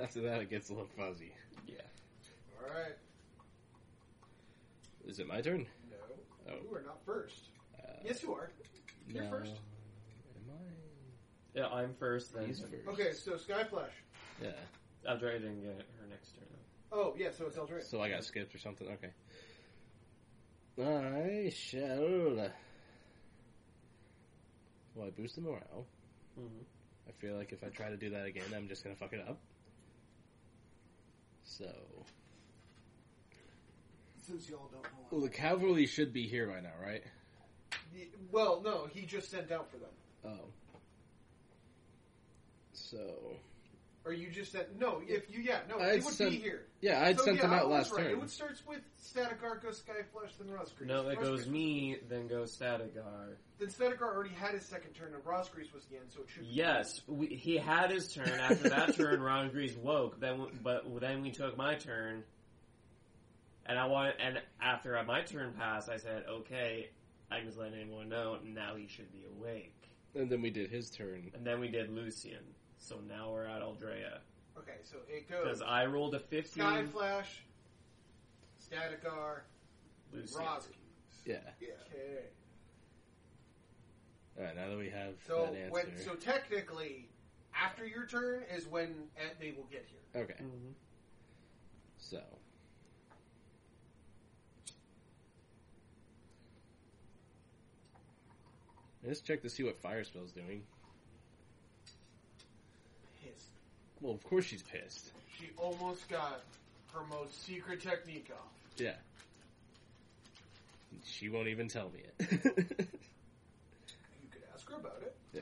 After 0.00 0.20
that, 0.22 0.40
it 0.40 0.50
gets 0.50 0.70
a 0.70 0.72
little 0.72 0.88
fuzzy. 0.96 1.32
Yeah. 1.66 1.74
All 2.62 2.68
right. 2.70 2.94
Is 5.06 5.18
it 5.18 5.26
my 5.26 5.40
turn? 5.40 5.66
No, 5.90 5.96
Oh. 6.52 6.56
you 6.62 6.76
are 6.76 6.82
not 6.82 7.04
first. 7.04 7.48
Uh, 7.78 7.86
Yes, 8.04 8.22
you 8.22 8.32
are. 8.34 8.50
You're 9.08 9.24
no. 9.24 9.30
first. 9.30 9.52
Am 9.52 10.52
I? 10.52 11.58
Yeah, 11.60 11.66
I'm 11.68 11.94
first, 11.94 12.32
then. 12.34 12.46
He's 12.46 12.60
first. 12.60 12.72
Okay, 12.88 13.12
so 13.12 13.32
Skyflash. 13.32 13.90
Yeah. 14.40 14.50
Eldra 15.08 15.32
didn't 15.32 15.62
get 15.62 15.86
her 16.00 16.06
next 16.08 16.34
turn. 16.36 16.44
though. 16.90 16.96
Oh, 16.96 17.14
yeah, 17.18 17.30
so 17.36 17.46
it's 17.46 17.56
Eldred. 17.56 17.84
So 17.84 18.00
I 18.00 18.08
got 18.10 18.24
skipped 18.24 18.54
or 18.54 18.58
something. 18.58 18.86
Okay. 18.88 19.10
I 20.82 21.50
shall. 21.50 22.50
Well, 24.94 25.06
I 25.06 25.10
boost 25.10 25.36
the 25.36 25.42
morale. 25.42 25.86
Mhm. 26.38 26.64
I 27.08 27.12
feel 27.12 27.36
like 27.36 27.52
if 27.52 27.62
I 27.64 27.68
try 27.68 27.88
to 27.90 27.96
do 27.96 28.10
that 28.10 28.26
again, 28.26 28.52
I'm 28.54 28.68
just 28.68 28.82
gonna 28.84 28.96
fuck 28.96 29.12
it 29.12 29.20
up. 29.26 29.38
So, 31.44 32.04
Since 34.16 34.48
y'all 34.48 34.68
don't 34.68 34.82
know. 34.84 35.06
well, 35.10 35.20
the 35.20 35.28
cavalry 35.30 35.86
should 35.86 36.12
be 36.12 36.26
here 36.28 36.46
by 36.48 36.60
now, 36.60 36.74
right? 36.80 37.02
Y- 37.94 38.08
Well, 38.30 38.60
no, 38.60 38.86
he 38.86 39.04
just 39.06 39.30
sent 39.30 39.50
out 39.50 39.68
for 39.70 39.78
them. 39.78 39.90
Oh. 40.24 40.52
So, 42.72 43.36
Or 44.06 44.14
you 44.14 44.30
just 44.30 44.50
said 44.52 44.68
no? 44.78 45.02
If 45.06 45.30
you 45.30 45.40
yeah 45.42 45.60
no, 45.68 45.78
I'd 45.78 45.96
it 45.96 46.04
would 46.04 46.14
sent- 46.14 46.30
be 46.30 46.36
here. 46.38 46.62
Yeah, 46.80 47.04
I'd 47.04 47.18
So, 47.18 47.26
sent 47.26 47.36
yeah, 47.36 47.42
them 47.42 47.52
I 47.52 47.58
out 47.58 47.68
was 47.68 47.78
last 47.90 47.92
right. 47.92 48.02
turn. 48.04 48.12
It 48.12 48.18
would 48.20 48.30
start 48.30 48.62
with 48.66 48.80
Statigar, 48.98 49.62
goes 49.62 49.82
Skyflash, 49.82 50.38
then 50.38 50.48
Rosgrease. 50.48 50.86
No, 50.86 51.06
it 51.08 51.20
goes 51.20 51.46
me, 51.46 51.98
then 52.08 52.26
goes 52.26 52.56
Statigar. 52.56 53.34
Then 53.58 53.68
Statigar 53.68 54.00
already 54.02 54.30
had 54.34 54.52
his 54.54 54.64
second 54.64 54.94
turn, 54.94 55.12
and 55.12 55.22
Rosgrease 55.22 55.74
was 55.74 55.84
the 55.90 55.96
end, 55.96 56.06
so 56.08 56.22
it 56.22 56.28
should. 56.30 56.44
be- 56.44 56.48
Yes, 56.48 57.02
we, 57.06 57.26
he 57.26 57.58
had 57.58 57.90
his 57.90 58.10
turn. 58.10 58.28
After 58.30 58.70
that 58.70 58.94
turn, 58.96 59.20
Ron 59.20 59.50
Grease 59.50 59.76
woke. 59.76 60.18
Then, 60.18 60.46
but 60.62 60.84
then 60.98 61.20
we 61.20 61.30
took 61.30 61.58
my 61.58 61.74
turn, 61.74 62.24
and 63.66 63.78
I 63.78 63.84
wanted. 63.84 64.14
And 64.18 64.40
after 64.62 65.00
my 65.06 65.20
turn 65.22 65.52
passed, 65.52 65.90
I 65.90 65.98
said, 65.98 66.24
"Okay, 66.26 66.88
I 67.30 67.36
can 67.40 67.46
just 67.48 67.58
let 67.58 67.74
anyone 67.74 68.08
know. 68.08 68.38
Now 68.42 68.76
he 68.76 68.86
should 68.86 69.12
be 69.12 69.24
awake." 69.38 69.74
And 70.14 70.30
then 70.30 70.40
we 70.40 70.48
did 70.50 70.70
his 70.70 70.88
turn. 70.90 71.30
And 71.34 71.46
then 71.46 71.60
we 71.60 71.68
did 71.68 71.90
Lucian. 71.90 72.42
So 72.80 72.96
now 73.08 73.30
we're 73.30 73.44
at 73.44 73.62
Aldrea 73.62 74.18
Okay, 74.58 74.78
so 74.82 74.96
it 75.08 75.30
goes 75.30 75.44
because 75.44 75.62
I 75.62 75.86
rolled 75.86 76.14
a 76.14 76.18
fifteen. 76.18 76.64
Skyflash, 76.64 77.38
Statigar, 78.60 79.40
Lucian. 80.12 80.40
Rosgrease. 80.40 81.24
Yeah. 81.24 81.36
Okay. 81.62 82.24
Alright, 84.38 84.56
now 84.56 84.68
that 84.70 84.76
we 84.78 84.88
have 84.90 85.14
So 85.26 85.46
that 85.52 85.56
answer. 85.56 85.70
when 85.72 85.86
so 86.04 86.14
technically, 86.14 87.08
after 87.54 87.86
your 87.86 88.06
turn 88.06 88.42
is 88.54 88.66
when 88.66 88.94
uh, 89.18 89.28
they 89.40 89.52
will 89.52 89.68
get 89.70 89.86
here. 89.88 90.22
Okay. 90.22 90.34
Mhm. 90.42 90.72
So. 91.96 92.20
Let's 99.04 99.20
check 99.20 99.42
to 99.42 99.50
see 99.50 99.62
what 99.62 99.76
Fire 99.78 100.04
Spell's 100.04 100.32
doing. 100.32 100.62
Pissed. 103.22 103.52
Well, 104.00 104.14
of 104.14 104.22
course 104.24 104.44
she's 104.46 104.62
pissed. 104.62 105.12
She 105.38 105.50
almost 105.56 106.08
got 106.08 106.40
her 106.94 107.00
most 107.10 107.44
secret 107.44 107.80
technique 107.82 108.30
off. 108.32 108.48
Yeah. 108.76 108.94
She 111.04 111.28
won't 111.28 111.48
even 111.48 111.68
tell 111.68 111.90
me 111.90 112.00
it. 112.00 112.14
You 112.30 114.28
could 114.30 114.42
ask 114.54 114.68
her 114.70 114.76
about 114.76 114.98
it. 115.02 115.14
yeah. 115.32 115.40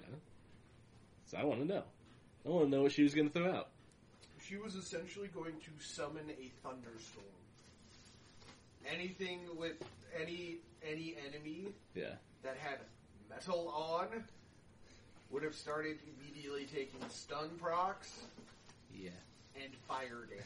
So 1.27 1.38
I 1.38 1.44
want 1.44 1.61
to 1.61 1.66
know. 1.66 1.83
I 2.47 2.49
want 2.49 2.66
to 2.66 2.71
know 2.71 2.83
what 2.83 2.92
she 2.92 3.03
was 3.03 3.14
going 3.14 3.29
to 3.29 3.33
throw 3.33 3.51
out. 3.53 3.68
She 4.47 4.57
was 4.57 4.75
essentially 4.77 5.29
going 5.29 5.55
to 5.55 5.85
summon 5.85 6.25
a 6.31 6.51
thunderstorm. 6.62 7.25
Anything 8.90 9.40
with 9.57 9.75
any 10.21 10.59
any 10.88 11.16
enemy 11.29 11.66
Yeah. 11.94 12.14
that 12.42 12.57
had 12.57 12.79
metal 13.29 13.68
on 13.68 14.25
would 15.31 15.43
have 15.43 15.55
started 15.55 15.99
immediately 16.21 16.64
taking 16.67 17.01
stun 17.11 17.51
procs 17.61 18.21
Yeah. 18.95 19.11
and 19.62 19.73
fire 19.87 20.27
damage. 20.29 20.45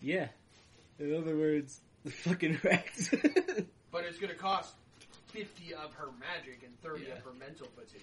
Yeah. 0.00 0.28
In 0.98 1.14
other 1.14 1.36
words, 1.36 1.80
the 2.04 2.10
fucking 2.10 2.58
Rex. 2.64 3.10
But 3.92 4.04
it's 4.04 4.18
going 4.18 4.32
to 4.32 4.38
cost 4.38 4.72
50 5.32 5.74
of 5.74 5.92
her 5.94 6.10
magic 6.20 6.62
and 6.64 6.80
30 6.80 7.06
Yeah. 7.08 7.14
of 7.14 7.24
her 7.24 7.32
mental 7.40 7.66
fatigue. 7.74 8.00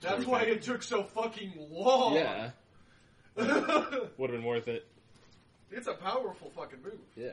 That's 0.00 0.24
why 0.24 0.42
it 0.44 0.62
took 0.62 0.82
so 0.82 1.02
fucking 1.04 1.52
long. 1.70 2.14
yeah. 2.14 2.50
Would 3.36 3.46
have 3.46 4.30
been 4.30 4.42
worth 4.44 4.68
it. 4.68 4.86
it's 5.70 5.86
a 5.86 5.92
powerful 5.92 6.50
fucking 6.56 6.82
move. 6.82 6.98
Yeah. 7.14 7.32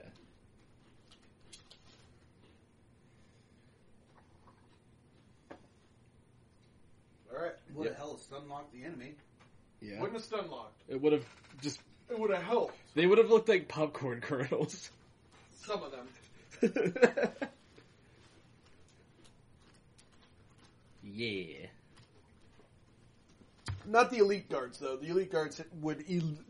Alright. 7.34 7.56
What 7.74 7.86
Yeah. 7.86 7.92
the 7.92 7.98
hell 7.98 8.16
is 8.16 8.28
unlock 8.36 8.72
the 8.72 8.84
enemy? 8.84 9.16
Yeah. 9.82 10.00
Wouldn't 10.00 10.14
have 10.14 10.24
stun 10.24 10.50
locked. 10.50 10.82
It 10.88 11.02
would 11.02 11.14
have 11.14 11.26
just. 11.62 11.80
It 12.10 12.20
would 12.20 12.32
have 12.32 12.44
helped. 12.44 12.76
They 12.96 13.06
would 13.06 13.18
have 13.20 13.30
looked 13.30 13.48
like 13.50 13.68
popcorn 13.68 14.20
kernels. 14.22 14.90
Some 15.64 15.82
of 15.84 15.92
them. 15.92 16.08
yeah. 21.04 21.68
Not 23.86 24.12
the 24.12 24.18
elite 24.18 24.50
guards, 24.50 24.78
though. 24.80 24.98
The 24.98 25.08
elite 25.10 25.32
guards 25.32 25.62
would 25.82 26.04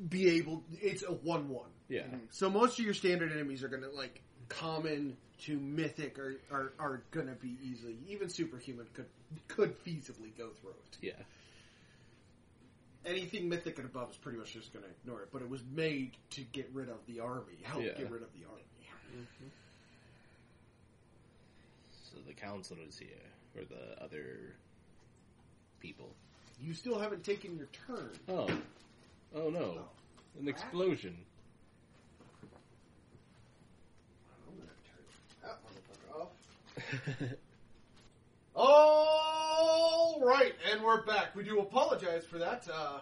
be 0.09 0.29
able. 0.37 0.63
It's 0.81 1.03
a 1.03 1.11
one-one. 1.11 1.69
Yeah. 1.87 2.03
So 2.31 2.49
most 2.49 2.77
of 2.79 2.85
your 2.85 2.93
standard 2.93 3.31
enemies 3.31 3.63
are 3.63 3.69
going 3.69 3.83
to 3.83 3.89
like 3.89 4.21
common 4.49 5.15
to 5.43 5.57
mythic 5.59 6.19
are 6.19 6.35
are, 6.51 6.73
are 6.79 7.01
going 7.11 7.27
to 7.27 7.33
be 7.35 7.57
easily. 7.63 7.97
Even 8.07 8.29
superhuman 8.29 8.87
could 8.93 9.05
could 9.47 9.83
feasibly 9.85 10.35
go 10.37 10.49
through 10.61 10.71
it. 10.71 10.97
Yeah. 11.01 11.11
Anything 13.05 13.47
mythic 13.47 13.77
and 13.77 13.85
above 13.85 14.11
is 14.11 14.17
pretty 14.17 14.37
much 14.37 14.51
just 14.53 14.73
going 14.73 14.83
to 14.83 14.91
ignore 14.91 15.21
it. 15.21 15.29
But 15.31 15.41
it 15.41 15.49
was 15.49 15.61
made 15.73 16.11
to 16.31 16.41
get 16.41 16.69
rid 16.73 16.89
of 16.89 16.97
the 17.07 17.21
army. 17.21 17.57
Help 17.63 17.81
Yeah. 17.81 17.93
get 17.97 18.11
rid 18.11 18.21
of 18.21 18.33
the 18.33 18.45
army. 18.49 18.63
Mm-hmm. 19.15 19.47
So 21.91 22.17
the 22.27 22.33
council 22.33 22.77
is 22.87 22.99
here, 22.99 23.07
or 23.55 23.63
the 23.63 24.03
other 24.03 24.53
people. 25.79 26.09
You 26.61 26.73
still 26.73 26.99
haven't 26.99 27.23
taken 27.23 27.55
your 27.55 27.67
turn. 27.87 28.11
Oh. 28.27 28.49
Oh 29.33 29.49
no. 29.49 29.77
Oh. 29.79 29.89
An 30.39 30.47
explosion. 30.47 31.15
I'm 34.45 34.55
going 34.57 34.67
to 34.67 34.75
turn 34.89 35.03
that 35.43 35.59
motherfucker 35.63 36.21
off. 36.21 36.29
All 38.55 40.19
right, 40.23 40.53
and 40.71 40.81
we're 40.83 41.03
back. 41.05 41.35
We 41.35 41.43
do 41.43 41.59
apologize 41.59 42.25
for 42.25 42.37
that. 42.37 42.67
Uh, 42.71 42.99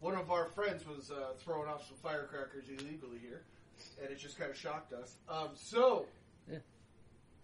one 0.00 0.14
of 0.14 0.30
our 0.30 0.46
friends 0.46 0.86
was 0.86 1.10
uh, 1.10 1.32
throwing 1.38 1.68
off 1.68 1.86
some 1.86 1.96
firecrackers 2.02 2.64
illegally 2.68 3.18
here, 3.20 3.42
and 4.00 4.10
it 4.10 4.18
just 4.18 4.38
kind 4.38 4.50
of 4.50 4.56
shocked 4.56 4.92
us. 4.92 5.16
Um, 5.28 5.50
so, 5.54 6.06
Yeah. 6.50 6.58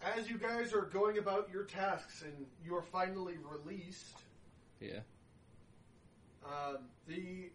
as 0.01 0.29
you 0.29 0.37
guys 0.37 0.73
are 0.73 0.83
going 0.83 1.17
about 1.17 1.49
your 1.51 1.63
tasks 1.63 2.21
and 2.23 2.45
you 2.65 2.75
are 2.75 2.81
finally 2.83 3.35
released, 3.49 4.17
yeah. 4.79 4.99
um, 6.45 6.77
the 7.07 7.49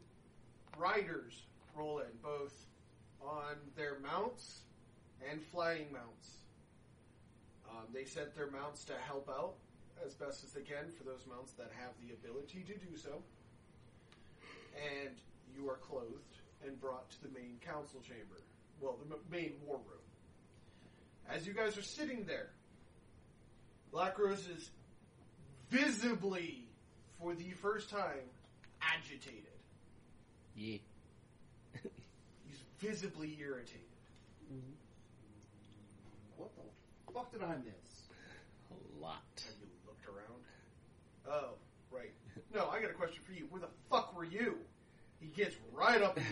riders 0.78 1.42
roll 1.76 1.98
in 2.00 2.06
both 2.22 2.54
on 3.22 3.56
their 3.76 3.98
mounts 4.00 4.60
and 5.30 5.42
flying 5.42 5.86
mounts. 5.92 6.43
Um, 7.74 7.86
they 7.92 8.04
set 8.04 8.34
their 8.36 8.50
mounts 8.50 8.84
to 8.84 8.92
help 9.06 9.28
out 9.28 9.54
as 10.06 10.14
best 10.14 10.44
as 10.44 10.52
they 10.52 10.60
can 10.60 10.90
for 10.96 11.02
those 11.04 11.24
mounts 11.28 11.52
that 11.54 11.70
have 11.80 11.90
the 12.06 12.14
ability 12.14 12.64
to 12.68 12.74
do 12.74 12.96
so. 12.96 13.22
And 14.76 15.14
you 15.56 15.68
are 15.68 15.76
clothed 15.76 16.36
and 16.64 16.80
brought 16.80 17.10
to 17.10 17.22
the 17.22 17.28
main 17.28 17.58
council 17.64 18.00
chamber. 18.00 18.40
Well, 18.80 18.96
the 19.08 19.14
m- 19.14 19.20
main 19.30 19.54
war 19.66 19.76
room. 19.76 19.98
As 21.28 21.46
you 21.46 21.52
guys 21.52 21.76
are 21.76 21.82
sitting 21.82 22.24
there, 22.26 22.50
Black 23.90 24.18
Rose 24.18 24.46
is 24.46 24.70
visibly, 25.70 26.64
for 27.20 27.34
the 27.34 27.50
first 27.62 27.90
time, 27.90 28.28
agitated. 28.82 29.44
Yeah. 30.56 30.78
He's 31.82 32.60
visibly 32.80 33.36
irritated. 33.40 33.80
The 34.50 34.56
fuck 37.14 37.32
did 37.32 37.42
I 37.42 37.54
miss? 37.56 38.08
A 38.70 39.02
lot. 39.02 39.22
Have 39.36 39.54
you 39.60 39.68
looked 39.86 40.06
around? 40.06 40.42
Oh, 41.30 41.54
right. 41.90 42.12
No, 42.52 42.68
I 42.68 42.80
got 42.80 42.90
a 42.90 42.94
question 42.94 43.22
for 43.24 43.32
you. 43.32 43.46
Where 43.50 43.60
the 43.60 43.68
fuck 43.88 44.16
were 44.16 44.24
you? 44.24 44.56
He 45.20 45.28
gets 45.28 45.54
right 45.72 46.02
up. 46.02 46.18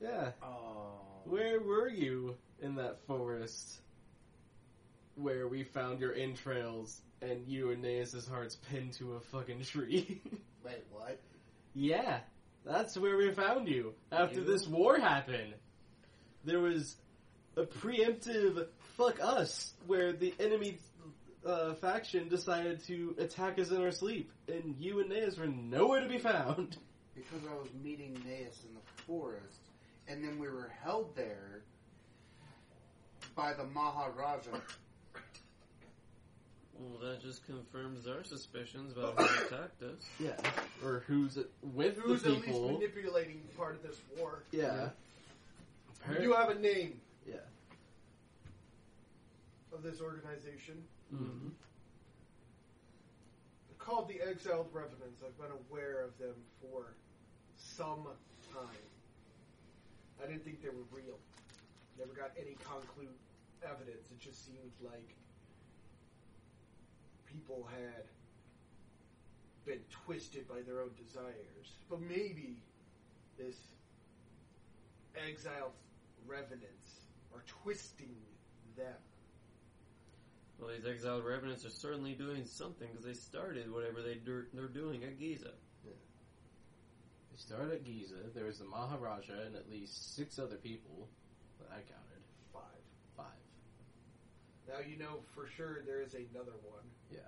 Yeah. 0.00 0.30
Oh. 0.42 0.92
Where 1.24 1.60
were 1.60 1.88
you 1.88 2.36
in 2.62 2.76
that 2.76 3.04
forest 3.06 3.80
where 5.14 5.46
we 5.46 5.62
found 5.62 6.00
your 6.00 6.14
entrails 6.14 7.00
and 7.20 7.46
you 7.46 7.70
and 7.70 7.82
Naeus' 7.82 8.26
hearts 8.26 8.56
pinned 8.70 8.94
to 8.94 9.14
a 9.14 9.20
fucking 9.20 9.62
tree? 9.64 10.22
Wait, 10.64 10.84
what? 10.90 11.20
yeah, 11.74 12.20
that's 12.64 12.96
where 12.96 13.16
we 13.16 13.30
found 13.32 13.68
you 13.68 13.92
after 14.10 14.36
You? 14.40 14.44
this 14.44 14.66
war 14.66 14.98
happened. 14.98 15.54
There 16.44 16.60
was 16.60 16.96
a 17.56 17.62
preemptive 17.64 18.66
fuck 18.96 19.18
us 19.20 19.72
where 19.86 20.12
the 20.12 20.32
enemy 20.40 20.78
uh, 21.44 21.74
faction 21.74 22.28
decided 22.28 22.84
to 22.86 23.14
attack 23.18 23.58
us 23.58 23.70
in 23.70 23.80
our 23.82 23.90
sleep, 23.92 24.30
and 24.48 24.74
you 24.78 25.00
and 25.00 25.10
Naeus 25.10 25.38
were 25.38 25.46
nowhere 25.46 26.00
to 26.00 26.08
be 26.08 26.18
found. 26.18 26.76
Because 27.12 27.46
I 27.50 27.54
was 27.54 27.68
meeting 27.82 28.14
Naeus 28.26 28.64
in 28.64 28.72
the 28.74 29.02
forest, 29.02 29.58
and 30.08 30.24
then 30.24 30.38
we 30.38 30.48
were 30.48 30.70
held 30.82 31.14
there 31.16 31.60
by 33.36 33.52
the 33.52 33.64
Maharaja. 33.64 34.52
Well, 36.78 36.98
that 37.10 37.20
just 37.20 37.44
confirms 37.44 38.06
our 38.06 38.24
suspicions 38.24 38.96
about 38.96 39.20
who 39.20 39.44
attacked 39.54 39.82
us. 39.82 40.00
Yeah, 40.18 40.36
or 40.82 41.02
who's 41.06 41.36
with 41.62 41.98
Who's 41.98 42.22
the 42.22 42.28
at 42.30 42.34
least 42.36 42.46
people? 42.46 42.72
manipulating 42.72 43.42
part 43.56 43.74
of 43.74 43.82
this 43.82 44.00
war? 44.18 44.44
yeah. 44.52 44.90
You 46.08 46.18
do 46.18 46.32
have 46.32 46.50
a 46.50 46.54
name 46.58 47.00
Yeah. 47.26 47.44
of 49.72 49.82
this 49.82 50.00
organization. 50.00 50.86
Mhm. 51.12 51.52
called 53.78 54.08
the 54.08 54.20
Exiled 54.20 54.72
Revenants. 54.72 55.20
I've 55.22 55.36
been 55.38 55.50
aware 55.50 56.02
of 56.02 56.16
them 56.18 56.34
for 56.60 56.94
some 57.56 58.06
time. 58.52 58.90
I 60.22 60.26
didn't 60.26 60.44
think 60.44 60.62
they 60.62 60.68
were 60.68 60.84
real. 60.92 61.18
Never 61.98 62.12
got 62.12 62.30
any 62.38 62.54
concrete 62.56 63.18
evidence. 63.62 64.10
It 64.12 64.20
just 64.20 64.44
seemed 64.44 64.70
like 64.82 65.16
people 67.26 67.64
had 67.64 68.04
been 69.64 69.82
twisted 69.90 70.46
by 70.46 70.60
their 70.62 70.82
own 70.82 70.94
desires. 70.94 71.72
But 71.88 72.00
maybe 72.02 72.62
this 73.38 73.56
exiled 75.16 75.72
revenants 76.26 77.06
are 77.34 77.42
twisting 77.62 78.16
them. 78.76 78.96
Well, 80.58 80.70
these 80.76 80.86
exiled 80.86 81.24
revenants 81.24 81.64
are 81.64 81.70
certainly 81.70 82.12
doing 82.12 82.44
something 82.44 82.88
because 82.90 83.04
they 83.04 83.14
started 83.14 83.72
whatever 83.72 84.02
they 84.02 84.16
dur- 84.16 84.48
they're 84.52 84.68
doing 84.68 85.04
at 85.04 85.18
Giza. 85.18 85.52
They 85.84 87.36
started 87.36 87.72
at 87.72 87.84
Giza. 87.84 88.16
There 88.34 88.44
was 88.44 88.58
the 88.58 88.66
Maharaja 88.66 89.32
and 89.46 89.56
at 89.56 89.70
least 89.70 90.14
six 90.16 90.38
other 90.38 90.56
people 90.56 91.08
that 91.60 91.68
I 91.70 91.80
counted. 91.80 92.22
Five. 92.52 92.82
Five. 93.16 93.40
Now 94.68 94.80
you 94.86 94.98
know 94.98 95.20
for 95.34 95.46
sure 95.56 95.82
there 95.86 96.02
is 96.02 96.14
another 96.14 96.58
one. 96.62 96.84
Yeah. 97.10 97.20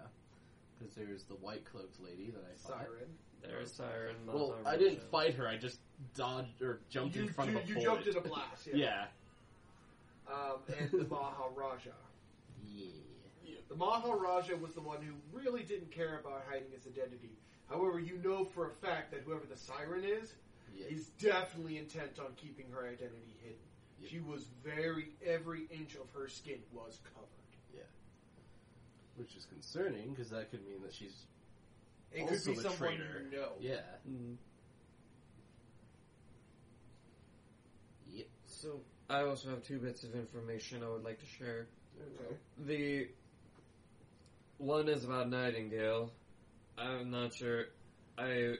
Because 0.78 0.94
there's 0.94 1.24
the 1.24 1.34
white 1.34 1.64
cloaked 1.64 2.00
lady 2.00 2.30
that 2.30 2.44
I 2.44 2.54
fought. 2.56 2.84
Siren. 2.84 3.08
There's 3.42 3.72
Siren. 3.72 4.16
Well, 4.26 4.54
I 4.64 4.76
didn't 4.76 5.02
fight 5.10 5.34
her. 5.34 5.46
I 5.48 5.56
just 5.56 5.80
dodged 6.14 6.62
or 6.62 6.80
jumped 6.88 7.16
you, 7.16 7.22
in 7.22 7.28
front 7.28 7.50
you, 7.50 7.58
of 7.58 7.64
a 7.64 7.66
you 7.66 7.74
bullet. 7.74 7.84
jumped 7.86 8.06
in 8.06 8.16
a 8.16 8.20
blast. 8.20 8.66
Yeah. 8.66 8.74
yeah. 10.28 10.32
Um, 10.32 10.58
and 10.78 10.90
the 10.90 11.08
Maharaja. 11.08 11.90
Yeah. 12.64 12.86
The 13.68 13.74
Maharaja 13.76 14.54
was 14.56 14.72
the 14.74 14.80
one 14.80 14.98
who 15.02 15.12
really 15.36 15.62
didn't 15.62 15.90
care 15.90 16.18
about 16.18 16.44
hiding 16.48 16.70
his 16.72 16.86
identity. 16.86 17.30
However, 17.68 17.98
you 17.98 18.18
know 18.22 18.44
for 18.44 18.68
a 18.68 18.70
fact 18.70 19.10
that 19.12 19.20
whoever 19.24 19.44
the 19.48 19.56
Siren 19.56 20.04
is, 20.04 20.34
Yeah. 20.76 20.86
is 20.86 21.08
definitely 21.18 21.78
intent 21.78 22.18
on 22.18 22.34
keeping 22.36 22.66
her 22.70 22.86
identity 22.86 23.34
hidden. 23.42 23.58
Yeah. 24.00 24.08
She 24.08 24.20
was 24.20 24.46
very 24.64 25.08
every 25.24 25.62
inch 25.70 25.94
of 25.96 26.08
her 26.14 26.28
skin 26.28 26.58
was 26.72 27.00
covered. 27.14 27.28
Yeah. 27.74 27.82
Which 29.16 29.36
is 29.36 29.46
concerning 29.46 30.10
because 30.10 30.30
that 30.30 30.50
could 30.50 30.64
mean 30.66 30.82
that 30.82 30.94
she's 30.94 31.26
It 32.14 32.22
Also 32.22 32.34
could 32.34 32.44
be 32.44 32.54
the 32.54 32.62
someone 32.62 32.78
traitor. 32.78 33.26
you 33.30 33.36
know. 33.38 33.52
yeah. 33.60 33.76
Mm. 34.08 34.36
Yep. 38.12 38.26
So 38.46 38.80
I 39.08 39.22
also 39.22 39.50
have 39.50 39.62
two 39.62 39.78
bits 39.78 40.04
of 40.04 40.14
information 40.14 40.82
I 40.82 40.88
would 40.88 41.04
like 41.04 41.18
to 41.20 41.26
share. 41.26 41.66
Okay. 42.00 42.36
The 42.66 43.08
one 44.58 44.88
is 44.88 45.04
about 45.04 45.28
Nightingale. 45.30 46.10
I'm 46.78 47.10
not 47.10 47.34
sure. 47.34 47.66
I 48.18 48.54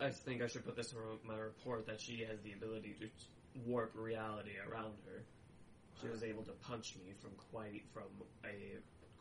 I 0.00 0.10
think 0.10 0.42
I 0.42 0.46
should 0.46 0.64
put 0.64 0.76
this 0.76 0.92
in 0.92 0.98
my 1.28 1.36
report 1.38 1.86
that 1.86 2.00
she 2.00 2.24
has 2.28 2.40
the 2.42 2.52
ability 2.52 2.96
to 3.00 3.08
warp 3.66 3.92
reality 3.94 4.52
around 4.68 4.94
her. 5.06 5.22
She 6.00 6.08
was 6.08 6.22
able 6.22 6.42
to 6.44 6.52
punch 6.52 6.96
me 6.96 7.12
from 7.20 7.30
quite 7.50 7.82
from 7.92 8.04
a 8.44 8.78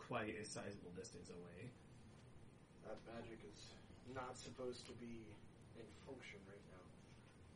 quite 0.07 0.35
a 0.41 0.45
sizable 0.45 0.91
distance 0.97 1.29
away. 1.29 1.69
That 2.85 2.97
magic 3.13 3.39
is 3.45 3.73
not 4.13 4.37
supposed 4.37 4.85
to 4.87 4.93
be 4.93 5.23
in 5.75 5.85
function 6.05 6.39
right 6.47 6.63
now. 6.71 6.83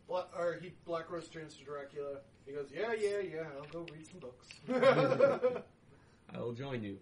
Black, 0.08 0.26
or 0.38 0.60
he 0.62 0.72
Black 0.86 1.10
Rose 1.12 1.28
turns 1.28 1.56
to 1.56 1.64
Dracula. 1.64 2.20
He 2.46 2.54
goes, 2.54 2.70
"Yeah, 2.74 2.94
yeah, 2.94 3.20
yeah. 3.20 3.44
I'll 3.58 3.68
go 3.72 3.86
read 3.94 4.08
some 4.08 4.20
books." 4.20 4.48
I 6.34 6.40
will 6.40 6.54
join 6.54 6.84
you. 6.84 6.98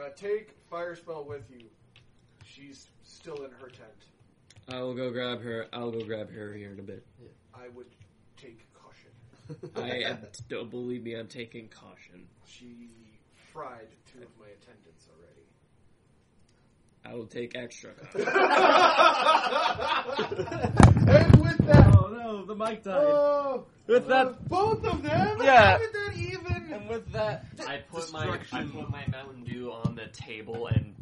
uh, 0.00 0.08
take 0.16 0.56
fire 0.70 0.94
spell 0.96 1.24
with 1.24 1.50
you. 1.50 1.66
She's 2.44 2.86
still 3.04 3.44
in 3.44 3.50
her 3.52 3.68
tent. 3.68 3.90
I 4.68 4.80
will 4.80 4.94
go 4.94 5.10
grab 5.10 5.42
her. 5.42 5.66
I'll 5.72 5.90
go 5.90 6.04
grab 6.04 6.30
her 6.32 6.52
here 6.54 6.72
in 6.72 6.78
a 6.78 6.82
bit. 6.82 7.04
I 7.54 7.68
would 7.74 7.86
take 8.36 8.60
caution. 8.74 9.70
I 9.76 10.02
am, 10.10 10.18
don't 10.48 10.70
believe 10.70 11.02
me. 11.02 11.14
I'm 11.14 11.26
taking 11.26 11.68
caution. 11.68 12.26
She 12.46 12.90
fried 13.52 13.88
two 14.10 14.18
of 14.22 14.28
my 14.38 14.46
attendants 14.46 15.06
already. 15.08 15.46
I 17.04 17.14
will 17.14 17.26
take 17.26 17.56
extra. 17.56 17.90
and 18.14 18.24
with 21.40 21.58
that, 21.66 21.94
Oh 21.96 22.08
no, 22.12 22.44
the 22.44 22.54
mic 22.54 22.82
died. 22.84 22.94
oh, 22.96 23.66
With 23.86 24.06
that- 24.08 24.26
uh, 24.26 24.32
both 24.48 24.84
of 24.84 25.02
them. 25.02 25.38
Yeah. 25.42 25.72
How 25.72 25.78
did 25.78 25.92
that 25.92 26.12
even? 26.16 26.72
And 26.72 26.88
with 26.88 27.10
that, 27.12 27.46
I 27.66 27.78
put 27.90 28.12
my 28.12 28.38
I 28.52 28.62
put 28.64 28.90
my 28.90 29.04
Mountain 29.10 29.44
Dew 29.44 29.72
on 29.72 29.94
the 29.96 30.06
table, 30.12 30.66
and 30.68 30.94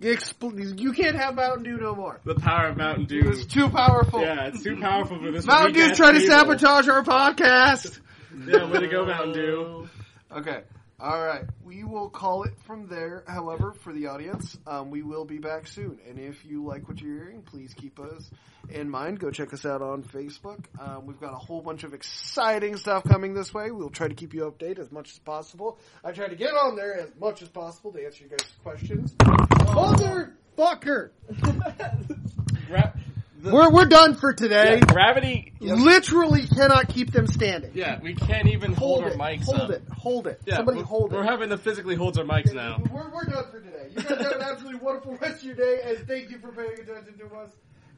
Expl- 0.00 0.80
you 0.80 0.92
can't 0.92 1.16
have 1.16 1.34
Mountain 1.36 1.62
Dew 1.64 1.76
no 1.76 1.94
more. 1.94 2.20
The 2.24 2.34
power 2.34 2.68
of 2.68 2.76
Mountain 2.76 3.04
Dew. 3.04 3.22
It's 3.26 3.44
too 3.44 3.68
powerful. 3.68 4.20
Yeah, 4.22 4.46
it's 4.46 4.62
too 4.62 4.76
powerful 4.80 5.18
for 5.20 5.30
this. 5.30 5.44
Mountain 5.44 5.74
weak-ass 5.74 5.88
Dew's 5.90 5.96
trying 5.98 6.14
to 6.14 6.20
sabotage 6.26 6.88
our 6.88 7.02
podcast. 7.04 8.00
Yeah, 8.46 8.68
way 8.70 8.80
to 8.80 8.88
go, 8.88 9.04
Mountain 9.04 9.32
Dew. 9.34 9.88
Okay. 10.32 10.62
All 11.02 11.24
right. 11.24 11.44
We 11.64 11.82
will 11.82 12.10
call 12.10 12.42
it 12.42 12.52
from 12.66 12.86
there. 12.86 13.24
However, 13.26 13.72
for 13.72 13.90
the 13.90 14.08
audience, 14.08 14.58
um, 14.66 14.90
we 14.90 15.02
will 15.02 15.24
be 15.24 15.38
back 15.38 15.66
soon. 15.66 15.98
And 16.06 16.18
if 16.18 16.44
you 16.44 16.62
like 16.62 16.88
what 16.88 17.00
you're 17.00 17.16
hearing, 17.16 17.40
please 17.40 17.72
keep 17.72 17.98
us 17.98 18.30
in 18.68 18.90
mind. 18.90 19.18
Go 19.18 19.30
check 19.30 19.54
us 19.54 19.64
out 19.64 19.80
on 19.80 20.02
Facebook. 20.02 20.62
Um, 20.78 21.06
we've 21.06 21.18
got 21.18 21.32
a 21.32 21.38
whole 21.38 21.62
bunch 21.62 21.84
of 21.84 21.94
exciting 21.94 22.76
stuff 22.76 23.02
coming 23.04 23.32
this 23.32 23.54
way. 23.54 23.70
We'll 23.70 23.88
try 23.88 24.08
to 24.08 24.14
keep 24.14 24.34
you 24.34 24.42
updated 24.42 24.78
as 24.80 24.92
much 24.92 25.12
as 25.12 25.18
possible. 25.20 25.78
I 26.04 26.12
try 26.12 26.28
to 26.28 26.36
get 26.36 26.52
on 26.52 26.76
there 26.76 26.94
as 27.00 27.08
much 27.18 27.40
as 27.40 27.48
possible 27.48 27.92
to 27.92 28.04
answer 28.04 28.24
you 28.24 28.28
guys' 28.28 28.52
questions. 28.62 29.14
Motherfucker! 29.14 31.12
the- 33.42 33.52
We're, 33.52 33.70
we're 33.70 33.84
done 33.86 34.14
for 34.14 34.32
today. 34.32 34.78
yeah, 34.78 34.84
gravity. 34.92 35.52
Literally 35.60 36.46
cannot 36.46 36.88
keep 36.88 37.12
them 37.12 37.26
standing. 37.26 37.72
Yeah, 37.74 37.98
we 38.00 38.14
can't 38.14 38.48
even 38.48 38.72
hold, 38.72 39.02
Hold 39.02 39.12
our 39.12 39.18
mics 39.18 39.44
Hold 39.44 39.60
up. 39.60 39.70
it. 39.70 39.82
Hold 39.96 40.26
it. 40.26 40.40
Yeah, 40.46 40.56
Somebody 40.56 40.80
hold 40.82 41.12
it. 41.12 41.16
We're 41.16 41.24
having 41.24 41.48
to 41.50 41.58
physically 41.58 41.94
hold 41.94 42.18
our 42.18 42.24
mics 42.24 42.52
now. 42.52 42.82
We're, 42.90 43.08
we're 43.10 43.24
done 43.24 43.44
for 43.50 43.60
today. 43.60 43.88
You 43.96 44.02
guys 44.02 44.18
have 44.22 44.32
an 44.32 44.42
absolutely 44.42 44.80
wonderful 44.80 45.16
rest 45.16 45.38
of 45.38 45.44
your 45.44 45.54
day, 45.56 45.80
and 45.84 45.98
thank 46.06 46.30
you 46.30 46.38
for 46.38 46.52
paying 46.52 46.72
attention 46.72 47.18
to 47.18 47.34
us. 47.36 47.50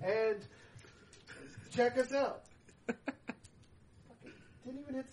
And 0.03 0.37
check 1.75 1.97
us 1.99 2.13
out. 2.13 2.43
Didn't 4.65 4.81
even 4.81 4.95
hit 4.95 5.01